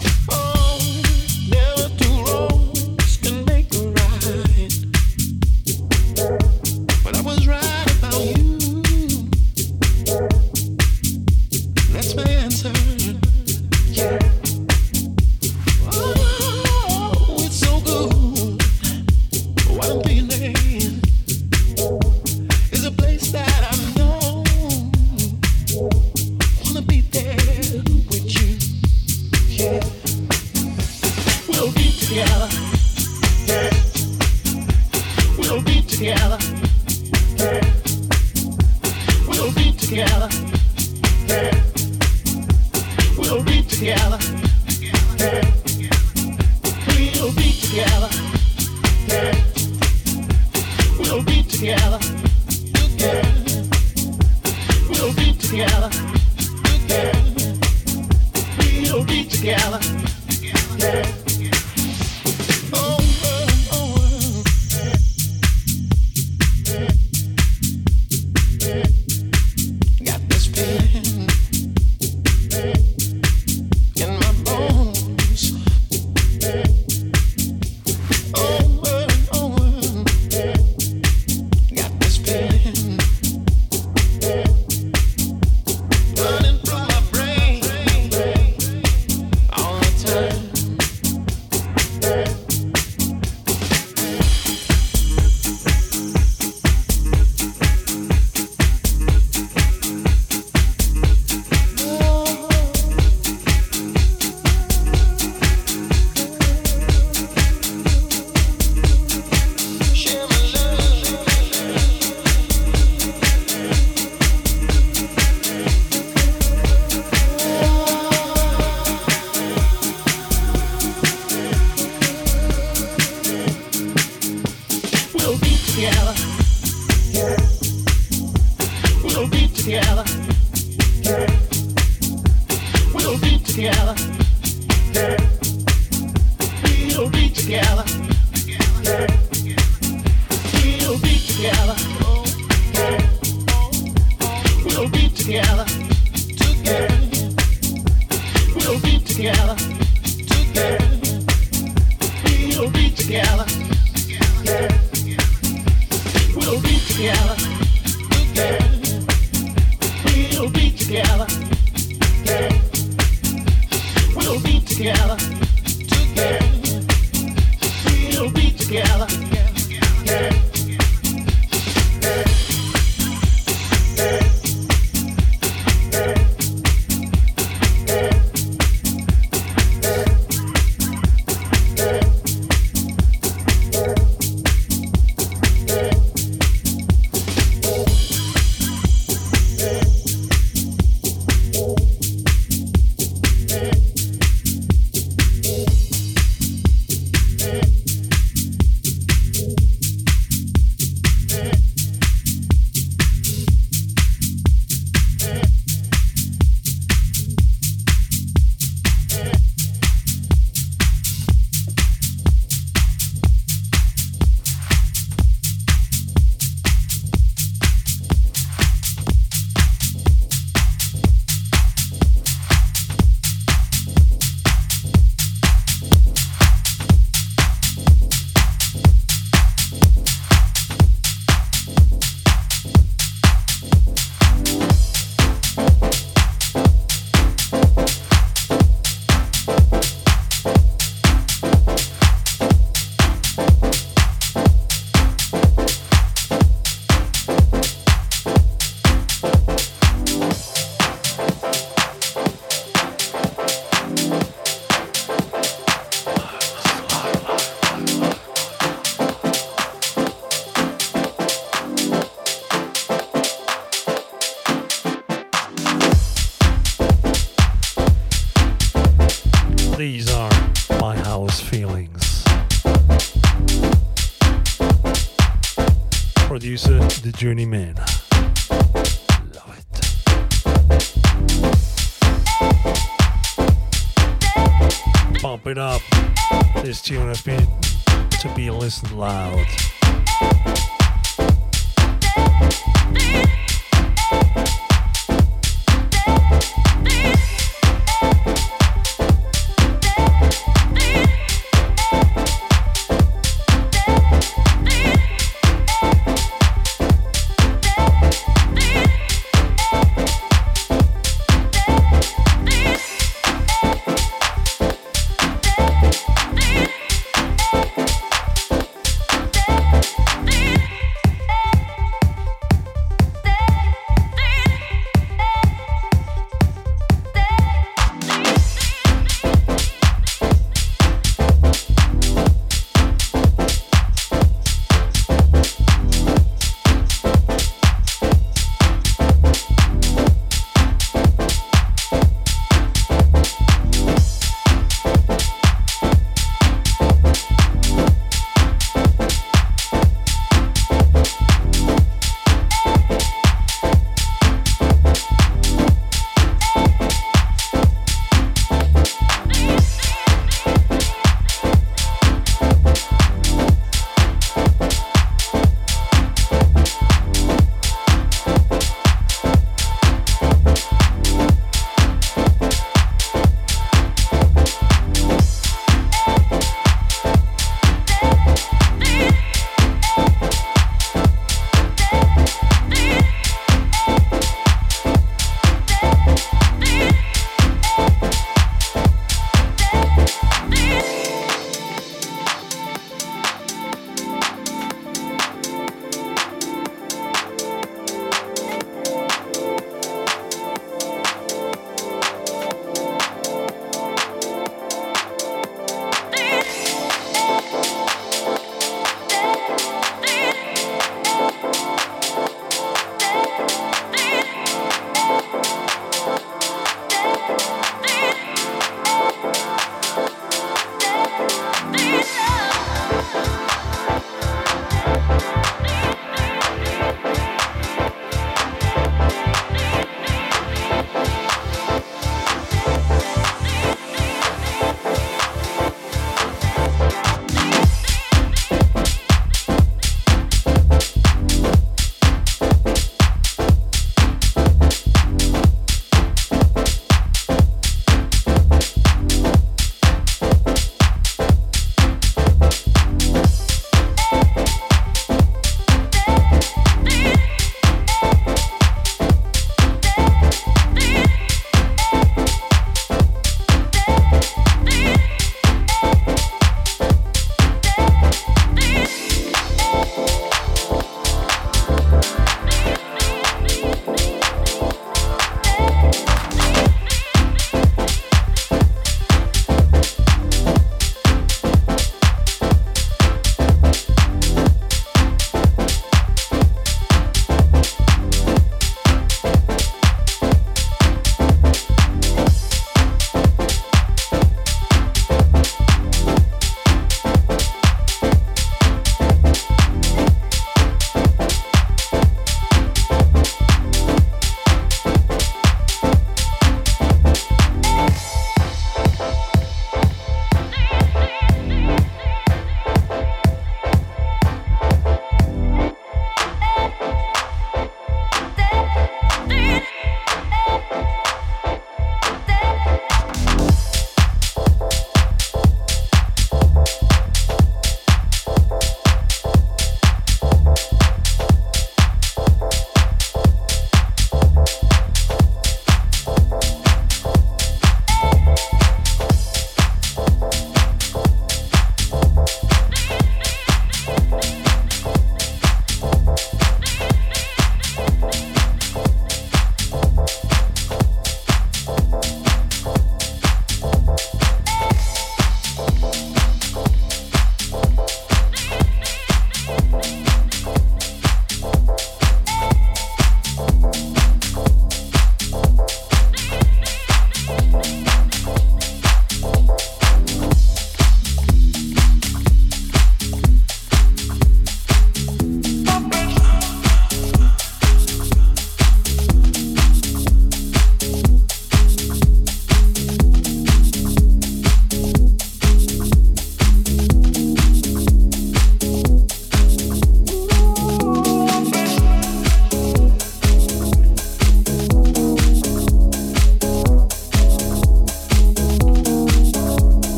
Loud. 288.94 289.63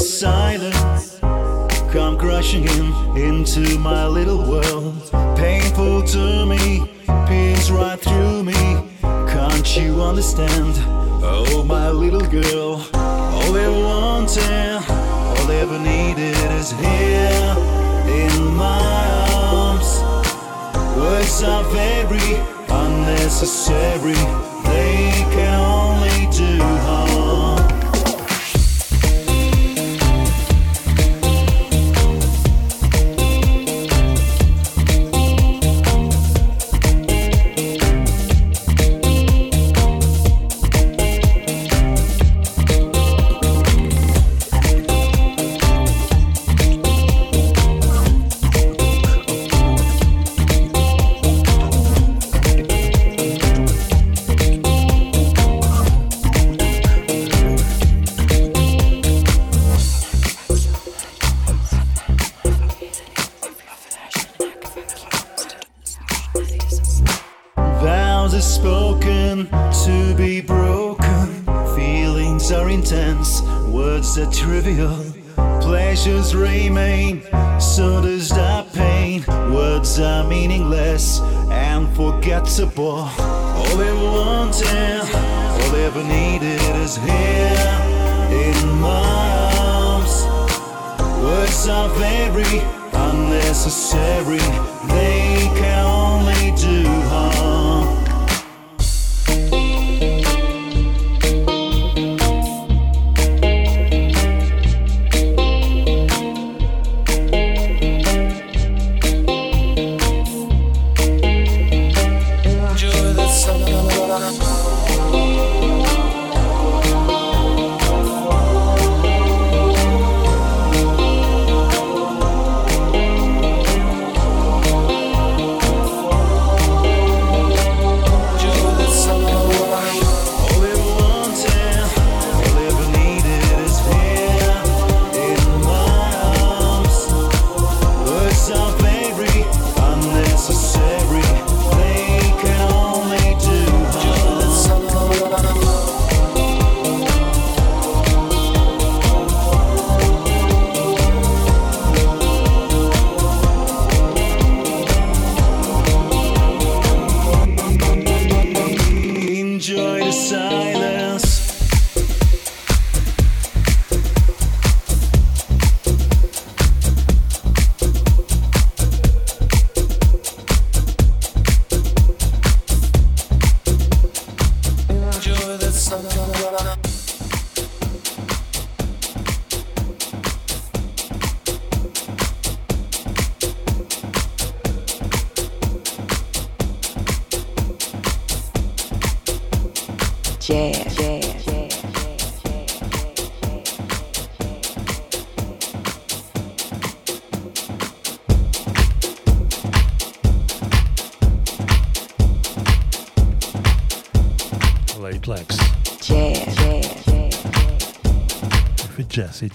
silence 0.00 1.18
come 1.92 2.16
crushing 2.16 2.64
in 2.64 3.16
into 3.16 3.78
my 3.78 4.06
little 4.06 4.38
world. 4.48 4.94
Painful 5.36 6.02
to 6.04 6.46
me, 6.46 6.88
pins 7.26 7.70
right 7.70 7.98
through 8.00 8.44
me. 8.44 8.88
Can't 9.02 9.76
you 9.76 10.00
understand? 10.00 10.74
Oh, 11.22 11.64
my 11.66 11.90
little 11.90 12.26
girl. 12.26 12.86
All 12.94 13.52
they 13.52 13.68
wanted, 13.68 14.88
all 14.88 15.46
they 15.46 15.60
ever 15.60 15.78
needed 15.78 16.36
is 16.58 16.70
here 16.70 17.56
in 18.06 18.54
my 18.54 19.10
arms. 19.34 19.90
Words 20.96 21.42
are 21.42 21.64
very 21.64 22.36
unnecessary. 22.68 24.20
They 24.64 25.10
can 25.34 25.69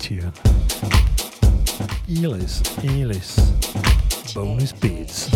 tune. 0.05 0.31
Elis, 2.07 2.61
Elis. 2.83 3.37
Bonus 4.35 4.71
beats. 4.71 5.31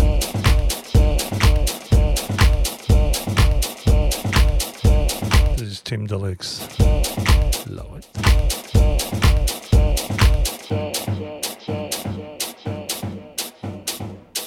This 5.56 5.62
is 5.62 5.82
Tim 5.82 6.06
Deluxe. 6.06 6.68
Love 7.68 7.98
it. 7.98 8.06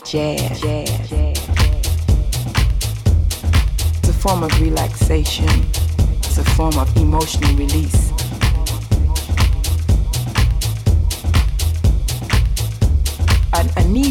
jazz. 0.04 0.62
It's 3.98 4.08
a 4.08 4.12
form 4.12 4.44
of 4.44 4.60
relaxation. 4.60 5.48
It's 6.18 6.38
a 6.38 6.44
form 6.44 6.78
of 6.78 6.96
emotional 6.96 7.56
release. 7.56 8.01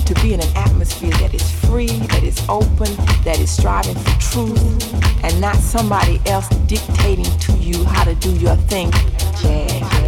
To 0.06 0.14
be 0.16 0.34
in 0.34 0.40
an 0.42 0.58
atmosphere 0.58 1.12
that 1.12 1.34
is 1.34 1.52
free, 1.66 1.88
that 1.88 2.24
is 2.24 2.38
open, 2.50 2.94
that 3.24 3.40
is 3.40 3.52
striving 3.52 3.96
for 3.96 4.20
truth, 4.20 5.24
and 5.24 5.40
not 5.40 5.56
somebody 5.56 6.20
else 6.26 6.48
dictating 6.68 7.26
to 7.40 7.54
you 7.54 7.84
how 7.86 8.04
to 8.04 8.16
do 8.16 8.32
your 8.38 8.56
thing. 8.56 8.92
Jazz, 9.42 10.01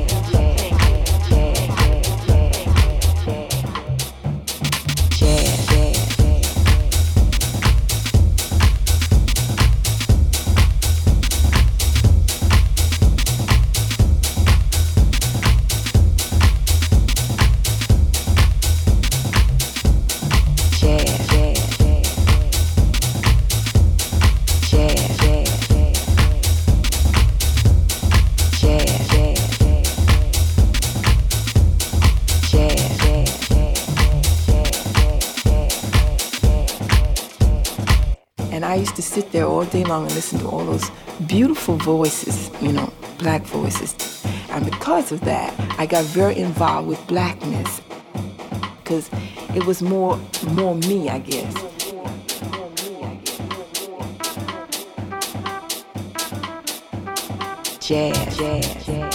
day 39.74 39.84
long 39.85 40.03
and 40.03 40.14
listen 40.14 40.38
to 40.38 40.48
all 40.48 40.64
those 40.64 40.92
beautiful 41.26 41.77
voices, 41.77 42.52
you 42.61 42.72
know, 42.72 42.93
black 43.18 43.42
voices. 43.42 44.24
And 44.52 44.64
because 44.64 45.11
of 45.11 45.22
that, 45.22 45.52
I 45.80 45.88
got 45.88 46.06
very 46.06 46.38
involved 46.38 46.88
with 46.88 47.06
blackness 47.08 47.82
because 48.77 49.10
it 49.56 49.66
was 49.66 49.82
more 49.82 50.19
more 50.52 50.76
me, 50.76 51.10
I 51.10 51.18
guess. 51.18 51.53
Jazz, 57.80 58.38
jazz, 58.38 58.85
jazz, 58.85 59.12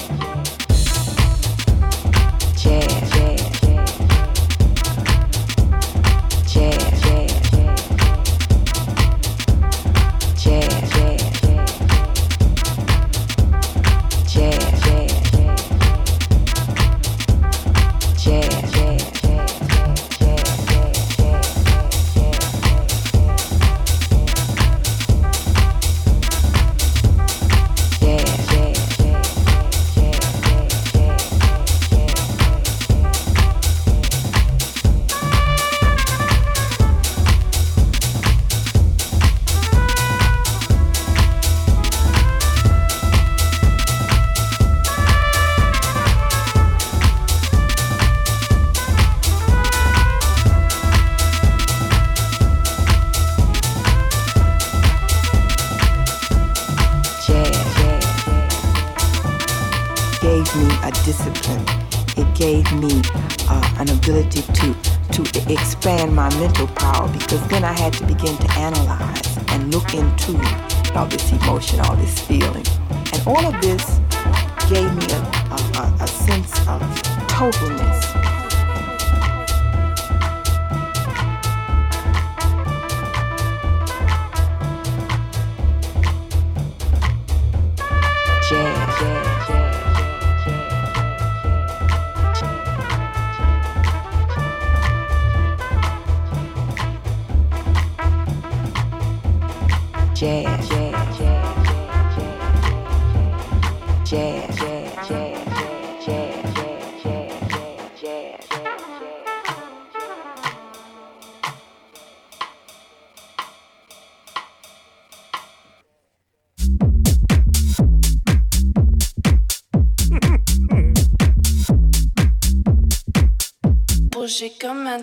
un 124.88 125.02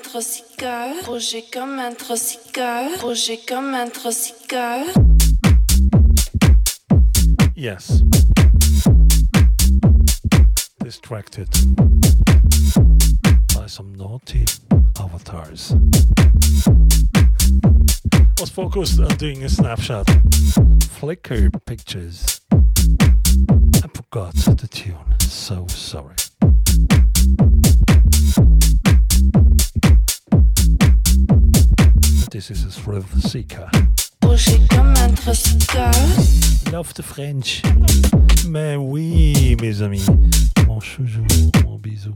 bouger 1.05 1.45
comme 1.53 1.79
un 1.79 1.93
bouger 3.01 3.39
comme 3.47 3.75
un. 3.75 3.87
Yes. 7.55 8.01
Distracted 10.83 11.49
by 13.53 13.67
some 13.67 13.93
naughty 13.95 14.45
avatars. 14.99 15.75
Was 18.39 18.49
focused 18.49 18.99
on 18.99 19.15
doing 19.17 19.43
a 19.43 19.49
snapshot. 19.49 20.07
Flickr 20.99 21.51
pictures. 21.65 22.41
I 23.83 23.87
forgot 23.93 24.33
the 24.33 24.67
tune. 24.67 25.19
So 25.19 25.67
sorry. 25.67 26.15
of 32.95 33.05
Sika. 33.21 33.69
Love 36.71 36.93
the 36.93 37.03
French. 37.03 37.61
Mais 38.47 38.75
oui, 38.77 39.57
mes 39.61 39.81
amis. 39.81 40.05
Mon 40.65 40.79
chouchou, 40.79 41.25
mon 41.65 41.77
bisou. 41.77 42.15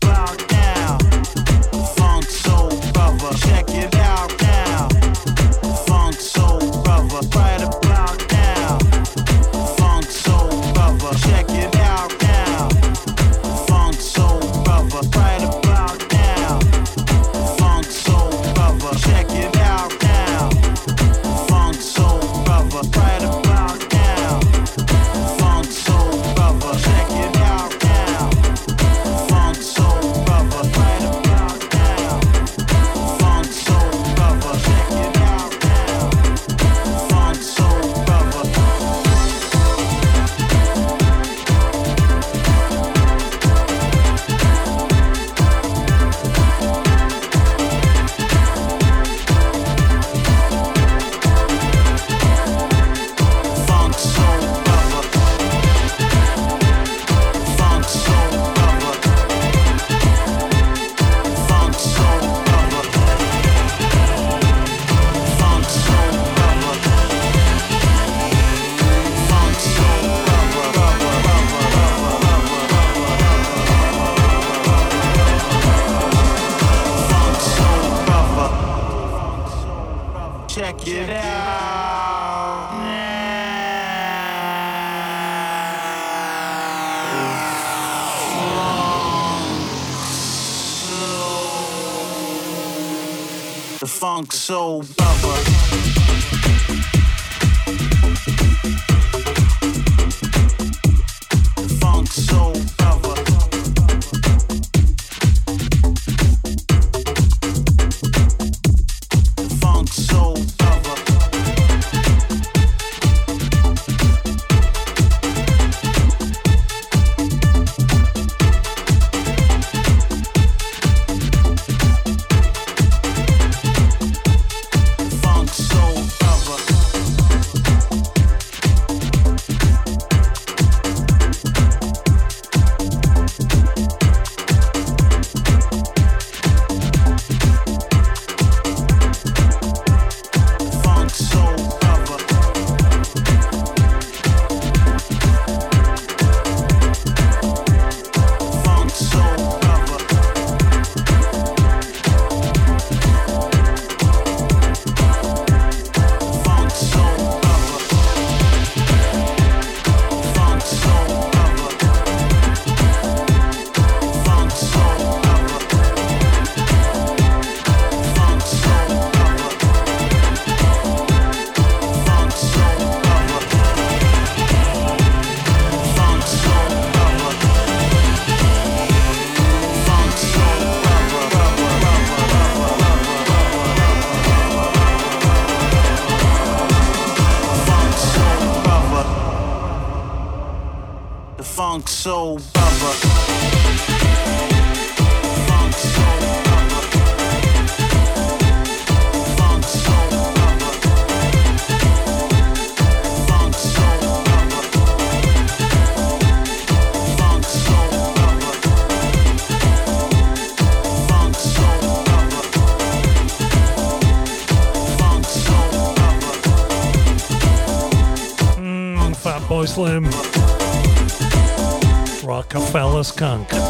Rockafeller 222.23 223.03
Skank. 223.03 223.60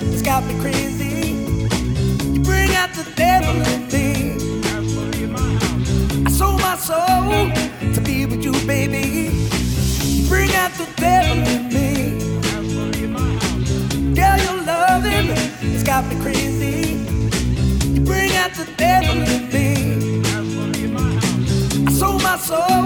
It's 0.00 0.22
got 0.22 0.44
me 0.44 0.58
crazy. 0.60 1.32
You 2.32 2.40
bring 2.42 2.70
out 2.74 2.92
the 2.92 3.10
devil 3.16 3.56
in 3.72 3.88
me. 3.88 4.36
I 6.26 6.30
sold 6.30 6.60
my 6.60 6.76
soul 6.76 7.50
to 7.94 8.00
be 8.02 8.26
with 8.26 8.44
you, 8.44 8.52
baby. 8.66 9.30
You 10.04 10.28
bring 10.28 10.50
out 10.54 10.72
the 10.72 10.86
devil 10.96 11.38
in 11.48 11.68
me. 11.68 12.18
Girl, 14.14 14.38
your 14.38 14.62
loving 14.64 15.28
has 15.72 15.82
got 15.82 16.04
me 16.06 16.20
crazy. 16.20 16.98
You 17.94 18.00
bring 18.02 18.32
out 18.36 18.52
the 18.52 18.66
devil 18.76 19.16
in 19.22 19.48
me. 19.52 20.22
I 21.86 21.90
sold 21.92 22.22
my 22.22 22.36
soul. 22.36 22.85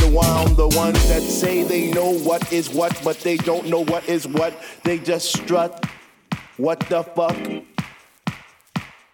the 0.11 0.53
the 0.57 0.77
ones 0.77 1.07
that 1.09 1.21
say 1.21 1.63
they 1.63 1.91
know 1.91 2.17
what 2.19 2.51
is 2.51 2.69
what, 2.69 2.99
but 3.03 3.19
they 3.19 3.37
don't 3.37 3.67
know 3.67 3.83
what 3.85 4.07
is 4.09 4.27
what. 4.27 4.53
They 4.83 4.99
just 4.99 5.33
strut. 5.33 5.85
What 6.57 6.79
the 6.81 7.03
fuck? 7.03 7.37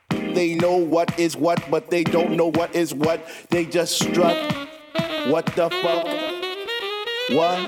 They 0.10 0.56
know 0.56 0.78
what 0.78 1.20
is 1.20 1.38
what, 1.38 1.64
but 1.70 1.90
they 1.90 2.04
don't 2.04 2.36
know 2.36 2.52
what 2.52 2.76
is 2.76 2.94
what. 2.94 3.26
They 3.50 3.66
just 3.66 4.00
strut. 4.00 4.38
What 5.28 5.46
the 5.56 5.70
fuck? 5.70 6.06
What? 7.36 7.60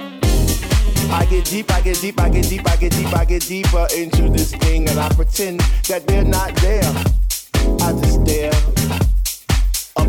I 1.11 1.25
get 1.29 1.45
deep, 1.45 1.71
I 1.71 1.81
get 1.81 1.99
deep, 1.99 2.19
I 2.19 2.29
get 2.29 2.47
deep, 2.49 2.69
I 2.69 2.75
get 2.75 2.91
deep, 2.91 3.13
I 3.15 3.25
get 3.25 3.41
deeper 3.47 3.87
into 3.95 4.29
this 4.29 4.53
thing, 4.53 4.87
and 4.89 4.99
I 4.99 5.09
pretend 5.09 5.59
that 5.87 6.05
they're 6.05 6.23
not 6.23 6.55
there. 6.57 6.83
I 7.81 7.91
just 7.93 8.21
stare. 8.21 9.18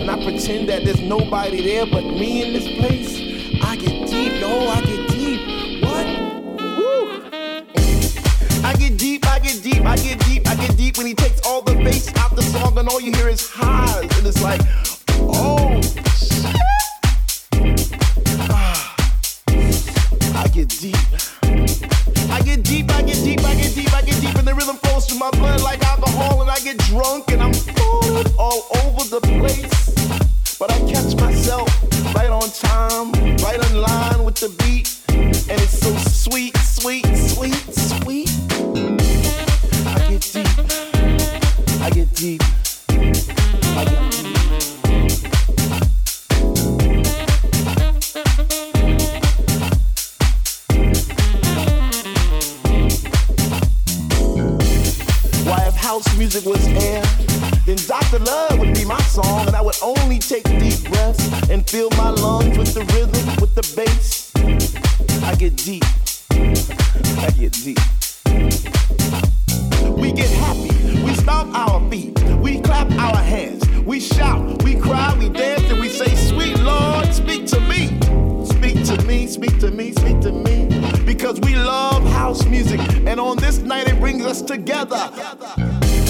And 0.00 0.10
I 0.10 0.14
pretend 0.24 0.68
that 0.70 0.82
there's 0.82 1.02
nobody 1.02 1.62
there 1.62 1.84
but 1.84 2.02
me 2.02 2.42
in 2.42 2.54
this 2.54 2.66
place. 2.78 3.18
I 3.62 3.76
get 3.76 4.08
deep, 4.08 4.40
no, 4.40 4.66
I 4.68 4.80
get 4.80 5.08
deep. 5.10 5.84
What? 5.84 6.06
Woo! 6.78 7.22
I 8.64 8.74
get 8.78 8.96
deep, 8.96 9.26
I 9.26 9.38
get 9.40 9.62
deep, 9.62 9.84
I 9.84 9.96
get 9.96 10.18
deep, 10.20 10.48
I 10.48 10.54
get 10.54 10.74
deep 10.78 10.96
when 10.96 11.06
he 11.06 11.14
takes 11.14 11.46
all 11.46 11.60
the 11.60 11.74
bass 11.74 12.10
out 12.16 12.34
the 12.34 12.40
song, 12.42 12.78
and 12.78 12.88
all 12.88 12.98
you 12.98 13.12
hear 13.12 13.28
is 13.28 13.46
highs, 13.50 14.10
and 14.16 14.26
it's 14.26 14.42
like, 14.42 14.62
oh 15.18 15.78
shit. 16.16 16.56
Ah. 18.48 18.96
I 20.34 20.48
get 20.48 20.68
deep. 20.68 20.96
I 22.32 22.40
get 22.42 22.62
deep, 22.62 22.90
I 22.90 23.02
get 23.02 23.22
deep, 23.22 23.44
I 23.44 23.54
get 23.54 23.74
deep, 23.74 23.92
I 23.92 24.02
get 24.02 24.20
deep, 24.20 24.34
and 24.34 24.48
the 24.48 24.54
rhythm 24.54 24.76
flows 24.76 25.06
through 25.06 25.18
my 25.18 25.30
blood 25.32 25.60
like 25.60 25.84
alcohol, 25.84 26.40
and 26.40 26.50
I 26.50 26.58
get 26.60 26.78
drunk 26.78 27.30
and 27.30 27.42
I'm 27.42 27.52
all 28.38 28.66
over 28.84 29.04
the 29.08 29.20
place. 29.38 30.58
But 30.58 30.70
I 30.72 30.78
catch 30.90 31.14
myself 31.16 31.68
right 32.14 32.30
on 32.30 32.50
time, 32.50 33.12
right 33.38 33.60
in 33.70 33.80
line 33.80 34.24
with 34.24 34.36
the 34.36 34.50
beat, 34.60 35.00
and 35.08 35.60
it's 35.60 35.78
so 35.78 35.96
sweet, 35.96 36.56
sweet, 36.58 37.06
sweet, 37.16 37.54
sweet. 37.72 38.30
I 39.86 39.98
get 40.08 40.22
deep, 40.32 40.48
I 41.80 41.90
get 41.90 42.14
deep, 42.14 42.42
I 43.78 43.84
get 43.84 44.00
house 55.90 56.16
music 56.18 56.44
was 56.44 56.64
air, 56.68 57.02
then 57.66 57.76
Dr. 57.86 58.18
Love 58.20 58.58
would 58.58 58.74
be 58.74 58.84
my 58.84 59.00
song, 59.02 59.46
and 59.46 59.56
I 59.56 59.60
would 59.60 59.76
only 59.82 60.18
take 60.18 60.44
deep 60.44 60.82
breaths 60.90 61.50
and 61.50 61.68
fill 61.68 61.90
my 61.90 62.10
lungs 62.10 62.56
with 62.56 62.74
the 62.74 62.80
rhythm, 62.94 63.36
with 63.40 63.54
the 63.54 63.62
bass. 63.76 64.32
I 65.24 65.34
get 65.34 65.56
deep. 65.56 65.84
I 66.30 67.30
get 67.38 67.52
deep. 67.52 67.78
We 69.96 70.12
get 70.12 70.30
happy, 70.30 71.02
we 71.04 71.14
stomp 71.14 71.54
our 71.54 71.80
feet, 71.90 72.18
we 72.38 72.60
clap 72.60 72.90
our 72.92 73.16
hands, 73.16 73.68
we 73.80 74.00
shout, 74.00 74.62
we 74.62 74.76
cry, 74.76 75.14
we 75.18 75.28
dance, 75.28 75.62
and 75.70 75.78
we 75.78 75.88
say, 75.88 76.14
Sweet 76.16 76.58
Lord, 76.60 77.12
speak 77.12 77.46
to 77.48 77.60
me. 77.60 77.88
Speak 78.46 78.84
to 78.86 79.04
me, 79.04 79.26
speak 79.26 79.58
to 79.60 79.70
me, 79.70 79.92
speak 79.92 80.20
to 80.20 80.32
me. 80.32 80.68
Because 81.04 81.40
we 81.40 81.54
love 81.56 82.02
house 82.12 82.44
music, 82.46 82.80
and 83.06 83.20
on 83.20 83.36
this 83.36 83.58
night 83.58 83.88
it 83.88 84.00
brings 84.00 84.24
us 84.24 84.42
together. 84.42 85.10
They 85.56 86.09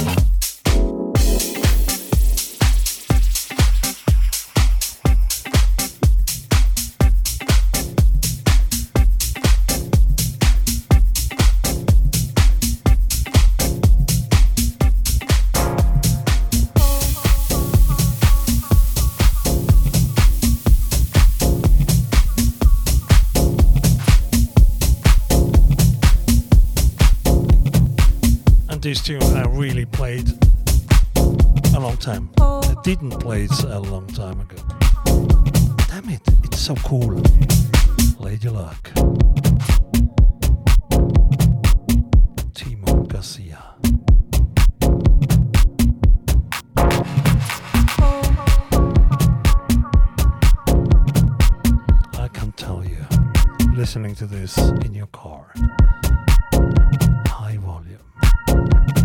This 28.91 29.01
tune 29.03 29.23
I 29.37 29.45
really 29.45 29.85
played 29.85 30.27
a 31.15 31.79
long 31.79 31.95
time. 31.95 32.29
I 32.41 32.75
didn't 32.83 33.11
play 33.21 33.43
it 33.43 33.63
a 33.63 33.79
long 33.79 34.05
time 34.07 34.41
ago. 34.41 34.57
Damn 35.87 36.09
it, 36.09 36.19
it's 36.43 36.59
so 36.59 36.75
cool. 36.75 37.23
Lady 38.19 38.49
Luck. 38.49 38.91
Timo 42.51 43.07
Garcia. 43.07 43.63
I 52.19 52.27
can 52.33 52.51
tell 52.57 52.83
you, 52.83 53.05
listening 53.73 54.15
to 54.15 54.25
this 54.25 54.57
in 54.57 54.93
your 54.93 55.07
car, 55.07 55.53
Do 58.51 58.65
it. 58.65 59.00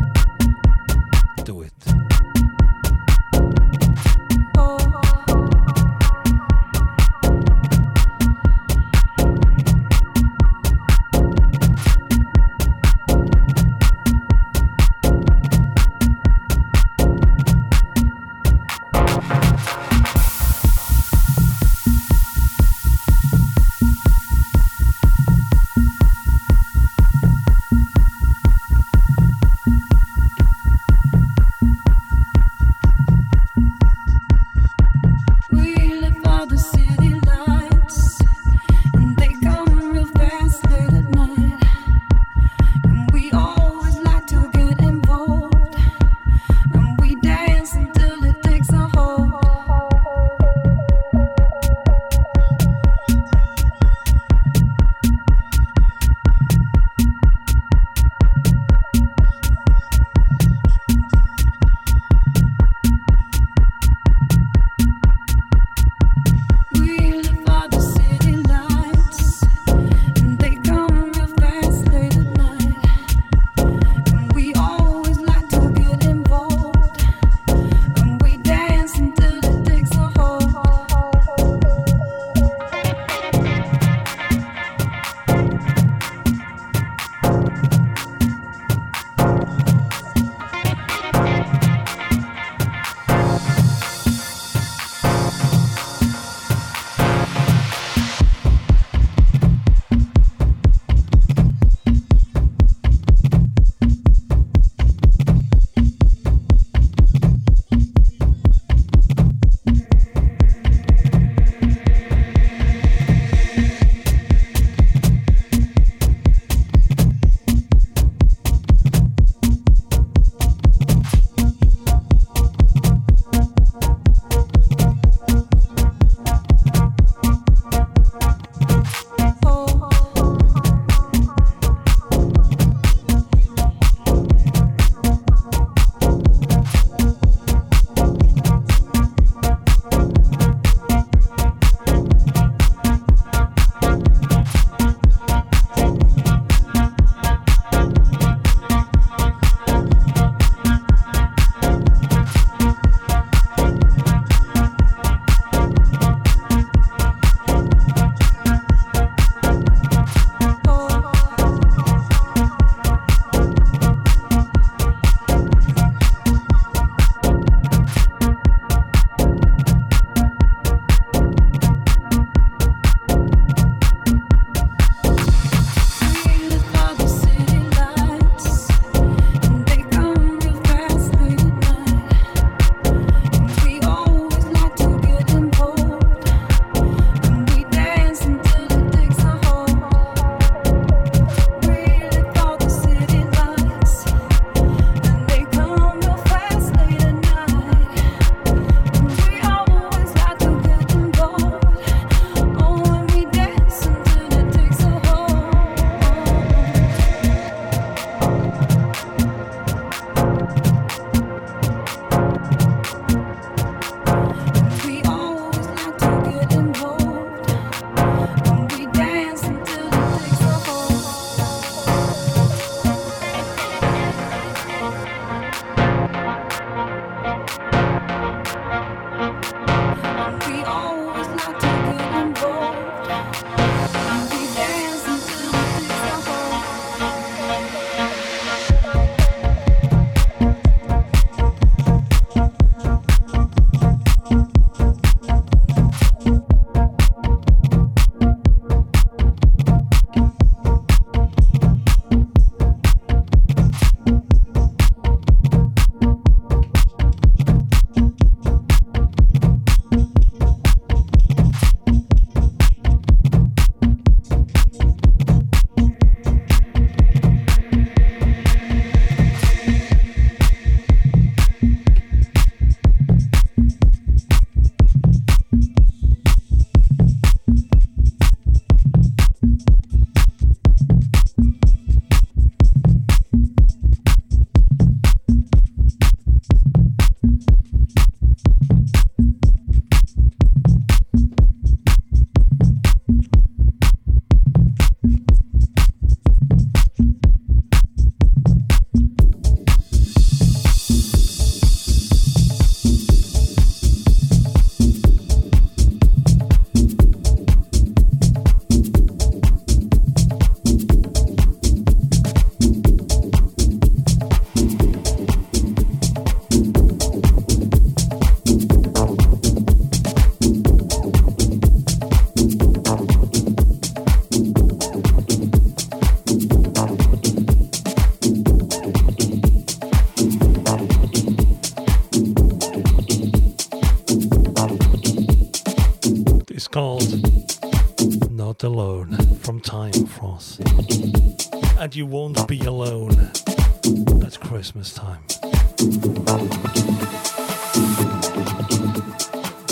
Christmas 344.76 344.92
time. 344.92 345.22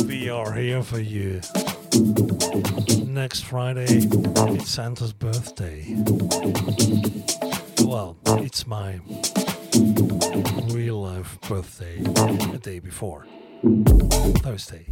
We 0.07 0.31
are 0.31 0.52
here 0.55 0.83
for 0.83 0.99
you. 0.99 1.42
Next 3.05 3.44
Friday, 3.44 4.08
it's 4.08 4.70
Santa's 4.70 5.12
birthday. 5.12 5.84
Well, 7.84 8.16
it's 8.39 8.66
my 8.66 9.00
real 10.73 11.02
life 11.02 11.39
birthday 11.49 11.99
the 11.99 12.60
day 12.62 12.78
before. 12.78 13.26
Thursday. 14.42 14.86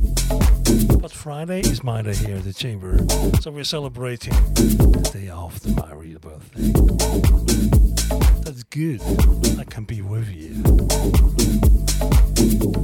But 1.00 1.10
Friday 1.10 1.60
is 1.60 1.82
my 1.82 2.02
day 2.02 2.14
here 2.14 2.36
at 2.36 2.44
the 2.44 2.52
chamber, 2.52 2.98
so 3.40 3.50
we're 3.50 3.64
celebrating 3.64 4.34
the 4.54 5.10
day 5.12 5.30
after 5.30 5.70
my 5.70 5.92
real 5.94 6.18
birthday. 6.18 7.81
Good. 8.72 9.02
I 9.58 9.64
can 9.64 9.84
be 9.84 10.00
with 10.00 10.30
you. 10.30 10.54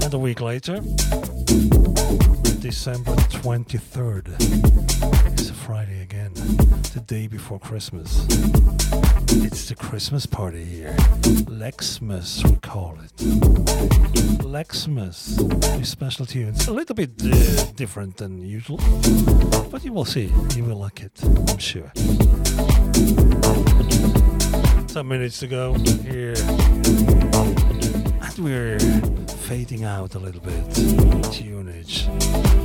And 0.05 0.13
a 0.13 0.19
week 0.19 0.43
later, 0.43 0.81
December 2.61 3.17
23rd, 3.41 4.29
is 5.41 5.49
a 5.49 5.55
Friday 5.55 6.03
again, 6.03 6.35
the 6.93 7.03
day 7.07 7.27
before 7.27 7.59
Christmas. 7.59 8.27
It's 9.43 9.71
the 9.71 9.77
Christmas 9.77 10.27
party 10.27 10.63
here. 10.63 10.95
Lexmas, 11.49 12.47
we 12.47 12.57
call 12.57 12.99
it. 13.03 13.17
Lexmas, 14.45 15.41
with 15.79 15.87
special 15.87 16.27
tunes. 16.27 16.69
A 16.69 16.73
little 16.75 16.95
bit 16.97 17.13
uh, 17.25 17.65
different 17.77 18.19
than 18.19 18.43
usual, 18.43 18.79
but 19.71 19.83
you 19.87 19.95
will 19.95 20.05
see. 20.05 20.31
You 20.55 20.65
will 20.65 20.77
like 20.77 21.01
it, 21.01 21.13
I'm 21.25 21.57
sure. 21.57 21.91
Some 24.89 25.09
minutes 25.09 25.39
to 25.41 25.47
go 25.47 25.75
here. 25.75 26.35
And 28.21 28.39
we're 28.39 28.79
fading 29.29 29.85
out 29.85 30.15
a 30.15 30.19
little 30.19 30.41
bit. 30.41 30.65
Tunage. 31.31 32.58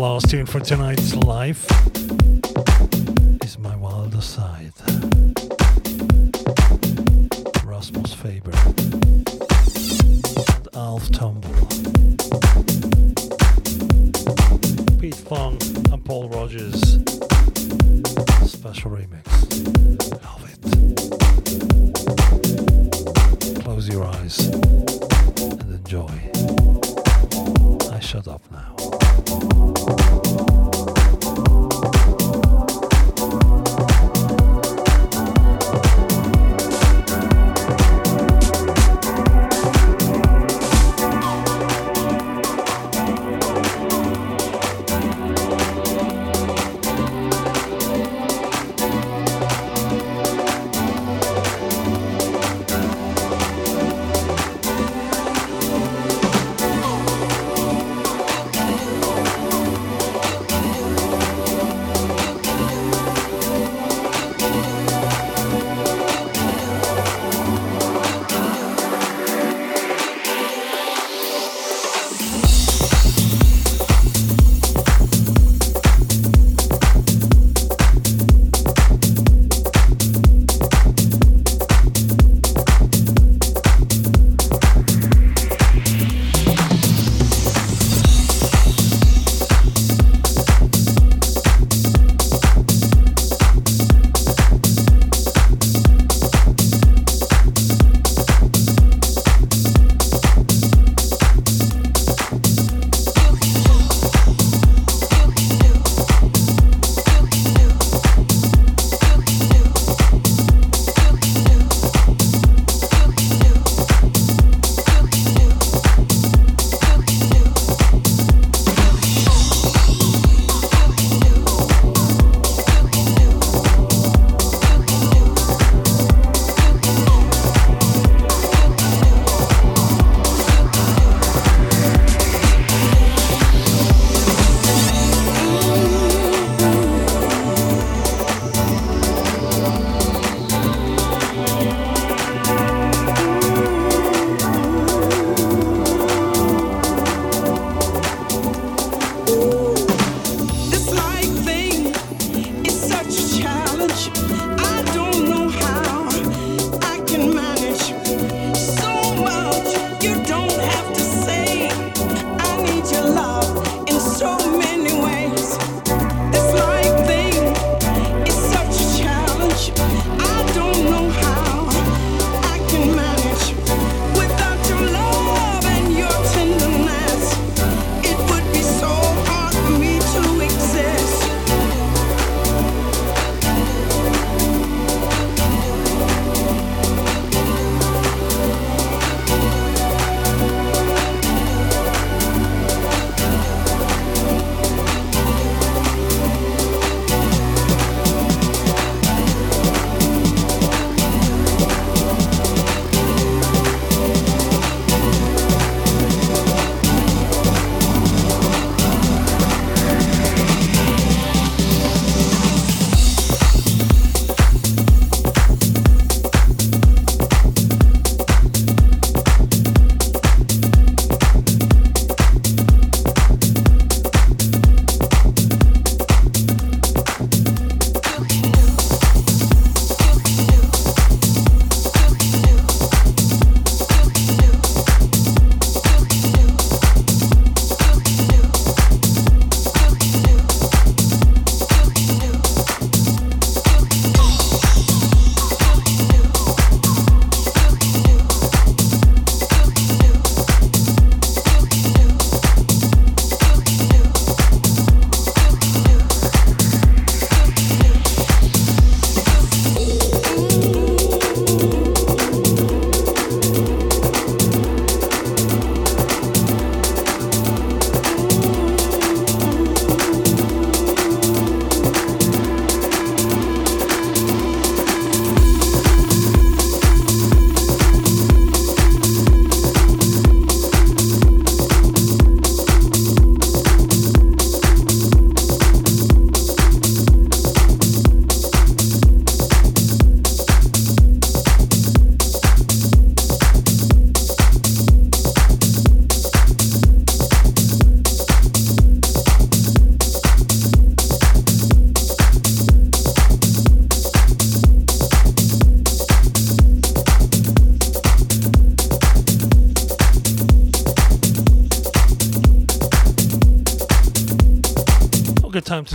Last 0.00 0.30
tune 0.30 0.46
for 0.46 0.60
tonight's 0.60 1.14
live. 1.14 1.89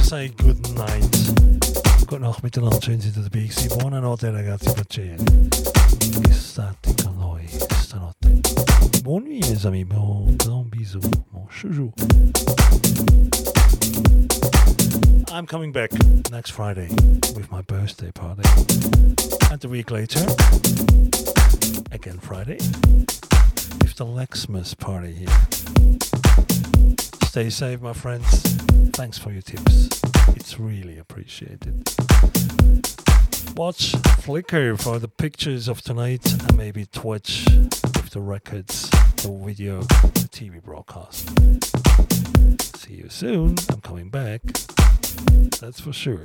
Say 0.06 0.30
good 0.38 0.62
night. 0.76 1.02
Good 2.06 2.22
schön 2.84 3.02
seid 3.02 3.18
ihr 3.18 3.24
dabei 3.24 3.48
gewesen. 3.48 3.70
Buonanotte 3.80 4.32
ragazzi, 4.32 4.72
piacere. 4.72 5.18
E 6.30 6.32
state 6.32 6.94
con 7.02 7.18
noi 7.18 7.48
stanotte. 7.82 8.40
Buon 9.02 9.24
nuit 9.24 9.50
mes 9.50 9.66
amis, 9.66 9.86
bon 9.86 10.38
grand 10.38 10.70
bisou, 10.70 11.02
mon 11.32 11.48
chouchou. 11.50 11.92
I'm 15.32 15.48
coming 15.48 15.72
back 15.72 15.92
next 16.30 16.52
Friday 16.52 16.88
with 17.36 17.50
my 17.50 17.64
birthday 17.64 18.12
party. 18.12 18.44
And 19.52 19.66
a 19.66 19.68
week 19.68 19.90
later, 19.90 20.24
again 21.92 22.20
Friday, 22.20 22.60
with 23.82 23.96
the 23.96 24.06
Lexmas 24.06 24.78
party 24.78 25.14
here. 25.14 25.75
Stay 27.36 27.50
safe, 27.50 27.82
my 27.82 27.92
friends. 27.92 28.44
Thanks 28.94 29.18
for 29.18 29.30
your 29.30 29.42
tips. 29.42 29.90
It's 30.38 30.58
really 30.58 30.98
appreciated. 31.00 31.86
Watch 33.58 33.92
Flickr 34.24 34.82
for 34.82 35.00
the 35.00 35.10
pictures 35.10 35.68
of 35.68 35.82
tonight 35.82 36.26
and 36.32 36.56
maybe 36.56 36.86
Twitch 36.86 37.46
with 37.50 38.12
the 38.12 38.22
records, 38.22 38.90
the 39.18 39.38
video, 39.44 39.82
the 39.82 40.30
TV 40.32 40.64
broadcast. 40.64 41.28
See 42.78 42.94
you 42.94 43.10
soon. 43.10 43.56
I'm 43.70 43.82
coming 43.82 44.10
back. 44.10 44.42
That's 45.60 45.82
for 45.82 45.92
sure. 45.92 46.22